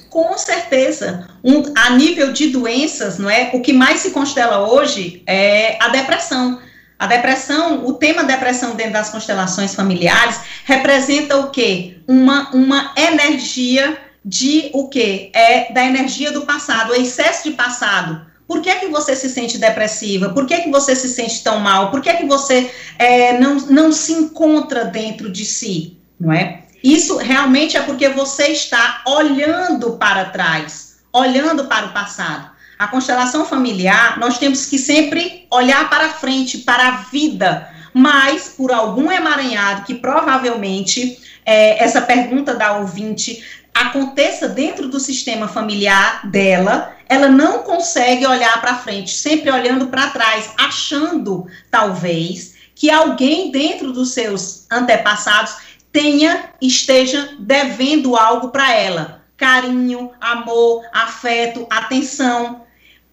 Com 0.09 0.37
certeza. 0.37 1.27
Um, 1.43 1.63
a 1.75 1.91
nível 1.91 2.31
de 2.31 2.49
doenças, 2.49 3.17
não 3.17 3.29
é? 3.29 3.49
O 3.53 3.61
que 3.61 3.73
mais 3.73 3.99
se 3.99 4.11
constela 4.11 4.67
hoje 4.67 5.23
é 5.25 5.77
a 5.83 5.89
depressão. 5.89 6.59
A 6.99 7.05
depressão, 7.05 7.85
o 7.85 7.93
tema 7.93 8.23
depressão 8.23 8.75
dentro 8.75 8.93
das 8.93 9.09
constelações 9.09 9.75
familiares 9.75 10.39
representa 10.65 11.37
o 11.37 11.49
quê? 11.49 11.97
Uma, 12.07 12.49
uma 12.51 12.91
energia 12.95 13.97
de 14.27 14.69
o 14.73 14.89
quê? 14.89 15.31
É 15.33 15.71
da 15.71 15.85
energia 15.85 16.33
do 16.33 16.41
passado, 16.41 16.91
o 16.91 16.95
excesso 16.95 17.49
de 17.49 17.55
passado. 17.55 18.27
Por 18.45 18.61
que, 18.61 18.69
é 18.69 18.75
que 18.75 18.87
você 18.87 19.15
se 19.15 19.29
sente 19.29 19.57
depressiva? 19.57 20.29
Por 20.29 20.45
que, 20.45 20.53
é 20.53 20.61
que 20.61 20.69
você 20.69 20.95
se 20.95 21.07
sente 21.07 21.41
tão 21.43 21.59
mal? 21.59 21.91
Por 21.91 22.01
que, 22.01 22.09
é 22.09 22.15
que 22.15 22.25
você 22.25 22.69
é, 22.99 23.39
não, 23.39 23.55
não 23.55 23.91
se 23.91 24.11
encontra 24.11 24.83
dentro 24.85 25.29
de 25.29 25.45
si? 25.45 25.97
Não 26.19 26.31
é? 26.31 26.63
Isso 26.83 27.17
realmente 27.17 27.77
é 27.77 27.81
porque 27.81 28.09
você 28.09 28.47
está 28.47 29.01
olhando 29.07 29.93
para 29.93 30.25
trás, 30.25 30.97
olhando 31.11 31.65
para 31.65 31.87
o 31.87 31.93
passado. 31.93 32.51
A 32.77 32.87
constelação 32.87 33.45
familiar, 33.45 34.19
nós 34.19 34.37
temos 34.37 34.65
que 34.65 34.77
sempre 34.77 35.47
olhar 35.49 35.89
para 35.89 36.09
frente, 36.09 36.59
para 36.59 36.87
a 36.87 36.91
vida, 37.11 37.69
mas 37.93 38.49
por 38.49 38.71
algum 38.71 39.11
emaranhado 39.11 39.83
que 39.83 39.95
provavelmente 39.95 41.17
é, 41.45 41.81
essa 41.81 42.01
pergunta 42.01 42.53
da 42.53 42.77
ouvinte 42.77 43.41
aconteça 43.77 44.47
dentro 44.49 44.87
do 44.87 44.99
sistema 44.99 45.47
familiar 45.47 46.27
dela, 46.29 46.95
ela 47.07 47.29
não 47.29 47.59
consegue 47.59 48.25
olhar 48.25 48.59
para 48.59 48.77
frente, 48.77 49.11
sempre 49.11 49.51
olhando 49.51 49.87
para 49.87 50.09
trás, 50.09 50.51
achando 50.57 51.45
talvez 51.69 52.55
que 52.73 52.89
alguém 52.89 53.51
dentro 53.51 53.91
dos 53.91 54.13
seus 54.13 54.65
antepassados 54.71 55.57
tenha 55.91 56.51
esteja 56.61 57.35
devendo 57.39 58.15
algo 58.15 58.49
para 58.49 58.73
ela, 58.73 59.23
carinho, 59.35 60.11
amor, 60.19 60.83
afeto, 60.91 61.65
atenção. 61.69 62.63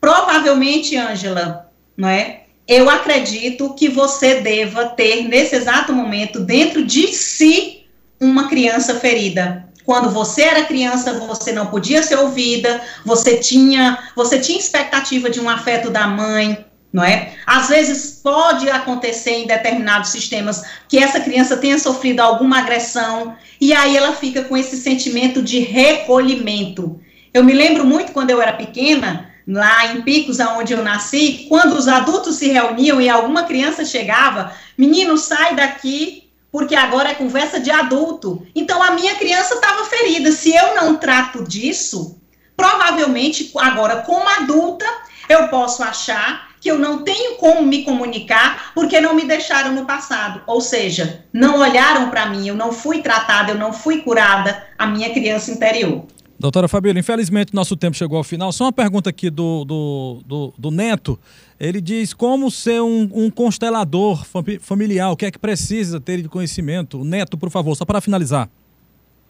Provavelmente, 0.01 0.97
Ângela, 0.97 1.71
não 1.97 2.09
é? 2.09 2.45
Eu 2.67 2.89
acredito 2.89 3.75
que 3.75 3.89
você 3.89 4.41
deva 4.41 4.87
ter 4.87 5.29
nesse 5.29 5.55
exato 5.55 5.93
momento 5.93 6.41
dentro 6.41 6.85
de 6.85 7.09
si 7.09 7.87
uma 8.19 8.49
criança 8.49 8.95
ferida, 8.95 9.64
quando 9.85 10.11
você 10.11 10.43
era 10.43 10.65
criança, 10.65 11.13
você 11.13 11.53
não 11.53 11.67
podia 11.67 12.03
ser 12.03 12.19
ouvida, 12.19 12.81
você 13.05 13.37
tinha, 13.37 13.99
você 14.17 14.39
tinha 14.39 14.59
expectativa 14.59 15.29
de 15.29 15.41
um 15.41 15.49
afeto 15.49 15.91
da 15.91 16.07
mãe, 16.07 16.65
não 16.93 17.05
é? 17.05 17.35
Às 17.47 17.69
vezes 17.69 18.21
pode 18.23 18.71
acontecer 18.71 19.33
em 19.33 19.47
determinados 19.47 20.11
sistemas 20.11 20.63
que 20.89 20.99
essa 20.99 21.21
criança 21.21 21.57
tenha 21.57 21.79
sofrido 21.79 22.21
alguma 22.21 22.61
agressão 22.61 23.37
e 23.61 23.73
aí 23.73 23.97
ela 23.97 24.13
fica 24.13 24.45
com 24.45 24.57
esse 24.57 24.77
sentimento 24.77 25.43
de 25.43 25.59
recolhimento. 25.59 27.01
Eu 27.33 27.45
me 27.45 27.53
lembro 27.53 27.85
muito 27.85 28.13
quando 28.13 28.31
eu 28.31 28.41
era 28.41 28.53
pequena, 28.53 29.31
lá 29.47 29.93
em 29.93 30.03
Picos, 30.03 30.41
aonde 30.41 30.73
eu 30.73 30.83
nasci, 30.83 31.47
quando 31.49 31.75
os 31.75 31.89
adultos 31.89 32.37
se 32.37 32.49
reuniam 32.49 33.01
e 33.01 33.09
alguma 33.09 33.43
criança 33.43 33.85
chegava, 33.85 34.53
menino, 34.79 35.19
sai 35.19 35.55
daqui, 35.55 36.24
porque 36.55 36.77
agora 36.77 37.11
é 37.11 37.15
conversa 37.15 37.59
de 37.59 37.69
adulto. 37.69 38.47
Então 38.55 38.81
a 38.81 38.93
minha 38.93 39.17
criança 39.17 39.57
estava 39.57 39.87
ferida. 39.87 40.31
Se 40.31 40.55
eu 40.55 40.77
não 40.77 40.95
trato 40.95 41.43
disso, 41.43 42.21
provavelmente 42.57 43.51
agora 43.57 44.03
como 44.03 44.29
adulta 44.29 44.87
eu 45.29 45.49
posso 45.49 45.83
achar 45.83 46.51
que 46.61 46.71
eu 46.71 46.79
não 46.79 47.03
tenho 47.03 47.39
como 47.39 47.65
me 47.65 47.83
comunicar 47.83 48.71
porque 48.73 49.01
não 49.01 49.15
me 49.15 49.25
deixaram 49.25 49.73
no 49.73 49.85
passado. 49.85 50.43
Ou 50.47 50.61
seja, 50.61 51.25
não 51.33 51.59
olharam 51.59 52.09
para 52.09 52.27
mim, 52.27 52.47
eu 52.47 52.55
não 52.55 52.71
fui 52.71 53.03
tratada, 53.03 53.51
eu 53.51 53.59
não 53.59 53.73
fui 53.73 54.03
curada, 54.03 54.65
a 54.79 54.87
minha 54.87 55.13
criança 55.13 55.51
interior. 55.51 56.07
Doutora 56.45 56.69
Fabíola, 56.69 56.99
infelizmente 56.99 57.55
nosso 57.55 57.75
tempo 57.75 57.97
chegou 57.97 58.19
ao 58.19 58.23
final. 58.23 58.53
Só 58.53 58.65
uma 58.65 58.73
pergunta 58.73 59.09
aqui 59.09 59.31
do, 59.31 59.65
do, 59.65 60.23
do, 60.27 60.55
do 60.59 60.71
Neto. 60.71 61.19
Ele 61.59 61.81
diz 61.81 62.13
como 62.13 62.51
ser 62.51 62.83
um, 62.83 63.09
um, 63.15 63.31
constelador 63.31 64.27
familiar, 64.61 65.11
o 65.11 65.17
que 65.17 65.25
é 65.25 65.31
que 65.31 65.39
precisa 65.39 65.99
ter 65.99 66.21
de 66.21 66.29
conhecimento? 66.29 67.03
Neto, 67.03 67.39
por 67.39 67.49
favor, 67.49 67.75
só 67.75 67.87
para 67.87 67.99
finalizar. 67.99 68.51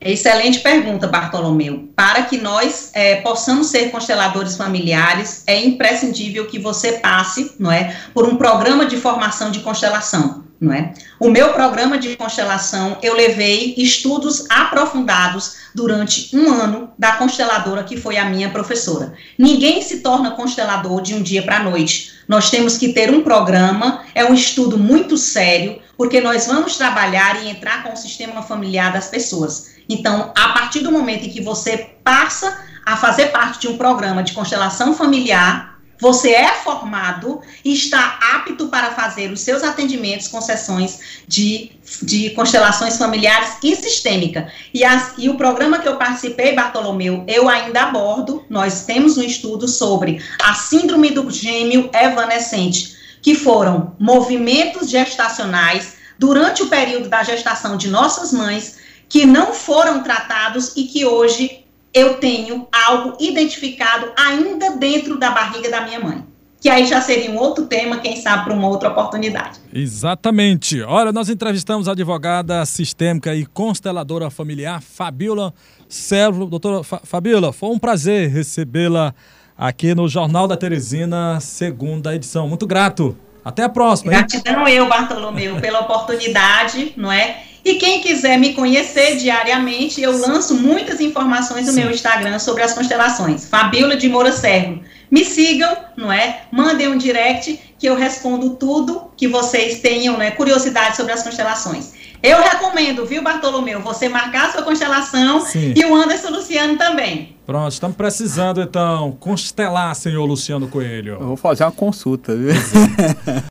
Excelente 0.00 0.58
pergunta, 0.58 1.06
Bartolomeu. 1.06 1.88
Para 1.94 2.24
que 2.24 2.36
nós 2.36 2.90
é, 2.94 3.20
possamos 3.20 3.68
ser 3.68 3.92
consteladores 3.92 4.56
familiares, 4.56 5.44
é 5.46 5.64
imprescindível 5.64 6.48
que 6.48 6.58
você 6.58 6.94
passe, 6.94 7.54
não 7.60 7.70
é, 7.70 7.96
por 8.12 8.26
um 8.26 8.34
programa 8.34 8.86
de 8.86 8.96
formação 8.96 9.52
de 9.52 9.60
constelação 9.60 10.43
não 10.64 10.72
é? 10.72 10.94
O 11.20 11.30
meu 11.30 11.52
programa 11.52 11.98
de 11.98 12.16
constelação, 12.16 12.98
eu 13.02 13.14
levei 13.14 13.74
estudos 13.76 14.46
aprofundados 14.50 15.56
durante 15.74 16.34
um 16.34 16.50
ano 16.50 16.90
da 16.98 17.12
consteladora 17.12 17.84
que 17.84 17.96
foi 17.96 18.16
a 18.16 18.24
minha 18.24 18.50
professora. 18.50 19.14
Ninguém 19.38 19.82
se 19.82 20.00
torna 20.00 20.32
constelador 20.32 21.02
de 21.02 21.14
um 21.14 21.22
dia 21.22 21.42
para 21.42 21.58
a 21.58 21.62
noite. 21.62 22.12
Nós 22.26 22.50
temos 22.50 22.78
que 22.78 22.92
ter 22.92 23.10
um 23.10 23.22
programa, 23.22 24.02
é 24.14 24.24
um 24.24 24.32
estudo 24.32 24.78
muito 24.78 25.16
sério, 25.16 25.78
porque 25.96 26.20
nós 26.20 26.46
vamos 26.46 26.76
trabalhar 26.76 27.42
e 27.42 27.50
entrar 27.50 27.82
com 27.82 27.92
o 27.92 27.96
sistema 27.96 28.42
familiar 28.42 28.92
das 28.92 29.08
pessoas. 29.08 29.74
Então, 29.88 30.32
a 30.34 30.48
partir 30.48 30.80
do 30.80 30.90
momento 30.90 31.26
em 31.26 31.30
que 31.30 31.42
você 31.42 31.90
passa 32.02 32.64
a 32.86 32.96
fazer 32.96 33.26
parte 33.26 33.60
de 33.60 33.68
um 33.68 33.76
programa 33.76 34.22
de 34.22 34.32
constelação 34.32 34.94
familiar, 34.94 35.73
você 36.00 36.30
é 36.30 36.48
formado 36.48 37.40
e 37.64 37.72
está 37.72 38.18
apto 38.34 38.68
para 38.68 38.92
fazer 38.92 39.30
os 39.30 39.40
seus 39.40 39.62
atendimentos 39.62 40.28
com 40.28 40.40
sessões 40.40 41.22
de, 41.26 41.72
de 42.02 42.30
constelações 42.30 42.96
familiares 42.96 43.56
e 43.62 43.74
sistêmica. 43.76 44.50
E, 44.72 44.84
as, 44.84 45.14
e 45.18 45.28
o 45.28 45.36
programa 45.36 45.78
que 45.78 45.88
eu 45.88 45.96
participei, 45.96 46.54
Bartolomeu, 46.54 47.24
eu 47.28 47.48
ainda 47.48 47.82
abordo, 47.82 48.44
nós 48.50 48.84
temos 48.84 49.16
um 49.16 49.22
estudo 49.22 49.68
sobre 49.68 50.22
a 50.42 50.54
síndrome 50.54 51.10
do 51.10 51.30
gêmeo 51.30 51.90
evanescente, 51.92 52.94
que 53.22 53.34
foram 53.34 53.96
movimentos 53.98 54.90
gestacionais 54.90 55.94
durante 56.18 56.62
o 56.62 56.68
período 56.68 57.08
da 57.08 57.22
gestação 57.22 57.76
de 57.76 57.88
nossas 57.88 58.32
mães 58.32 58.78
que 59.08 59.24
não 59.26 59.52
foram 59.52 60.02
tratados 60.02 60.72
e 60.76 60.84
que 60.84 61.04
hoje 61.04 61.63
eu 61.94 62.14
tenho 62.14 62.66
algo 62.72 63.16
identificado 63.20 64.10
ainda 64.18 64.76
dentro 64.76 65.16
da 65.16 65.30
barriga 65.30 65.70
da 65.70 65.82
minha 65.82 66.00
mãe. 66.00 66.24
Que 66.60 66.68
aí 66.68 66.86
já 66.86 67.00
seria 67.00 67.30
um 67.30 67.36
outro 67.36 67.66
tema, 67.66 67.98
quem 67.98 68.16
sabe, 68.16 68.44
para 68.44 68.54
uma 68.54 68.66
outra 68.66 68.88
oportunidade. 68.88 69.60
Exatamente. 69.72 70.80
Olha, 70.82 71.12
nós 71.12 71.28
entrevistamos 71.28 71.86
a 71.86 71.92
advogada 71.92 72.64
sistêmica 72.64 73.34
e 73.34 73.44
consteladora 73.44 74.30
familiar, 74.30 74.82
Fabiola 74.82 75.52
Servo. 75.88 76.46
Doutora 76.46 76.82
Fabiola, 76.82 77.52
foi 77.52 77.68
um 77.68 77.78
prazer 77.78 78.30
recebê-la 78.30 79.14
aqui 79.56 79.94
no 79.94 80.08
Jornal 80.08 80.48
da 80.48 80.56
Teresina, 80.56 81.38
segunda 81.38 82.14
edição. 82.14 82.48
Muito 82.48 82.66
grato. 82.66 83.16
Até 83.44 83.62
a 83.62 83.68
próxima. 83.68 84.10
Gratidão 84.10 84.66
eu, 84.66 84.88
Bartolomeu, 84.88 85.60
pela 85.60 85.80
oportunidade, 85.80 86.94
não 86.96 87.12
é? 87.12 87.42
E 87.64 87.76
quem 87.76 88.00
quiser 88.00 88.38
me 88.38 88.52
conhecer 88.52 89.16
diariamente, 89.16 90.02
eu 90.02 90.12
lanço 90.18 90.54
muitas 90.54 91.00
informações 91.00 91.66
no 91.66 91.72
Sim. 91.72 91.80
meu 91.80 91.90
Instagram 91.90 92.38
sobre 92.38 92.62
as 92.62 92.74
constelações. 92.74 93.48
Fabiola 93.48 93.96
de 93.96 94.06
Moura 94.08 94.32
Servo. 94.32 94.82
Me 95.10 95.24
sigam, 95.24 95.74
não 95.96 96.12
é? 96.12 96.42
Mandem 96.52 96.88
um 96.88 96.98
direct 96.98 97.58
que 97.78 97.86
eu 97.86 97.96
respondo 97.96 98.50
tudo 98.56 99.10
que 99.16 99.26
vocês 99.26 99.80
tenham, 99.80 100.18
né? 100.18 100.32
Curiosidade 100.32 100.96
sobre 100.96 101.12
as 101.12 101.22
constelações. 101.22 101.92
Eu 102.22 102.40
recomendo, 102.40 103.04
viu, 103.04 103.22
Bartolomeu, 103.22 103.80
você 103.80 104.08
marcar 104.08 104.48
a 104.48 104.52
sua 104.52 104.62
constelação 104.62 105.42
Sim. 105.42 105.74
e 105.76 105.84
o 105.84 105.94
Anderson 105.94 106.30
Luciano 106.30 106.78
também. 106.78 107.36
Pronto, 107.44 107.70
estamos 107.70 107.94
precisando 107.94 108.62
então 108.62 109.14
constelar, 109.20 109.94
senhor 109.94 110.24
Luciano 110.24 110.66
Coelho. 110.66 111.18
Eu 111.20 111.26
vou 111.26 111.36
fazer 111.36 111.64
uma 111.64 111.72
consulta, 111.72 112.34
viu? 112.34 112.54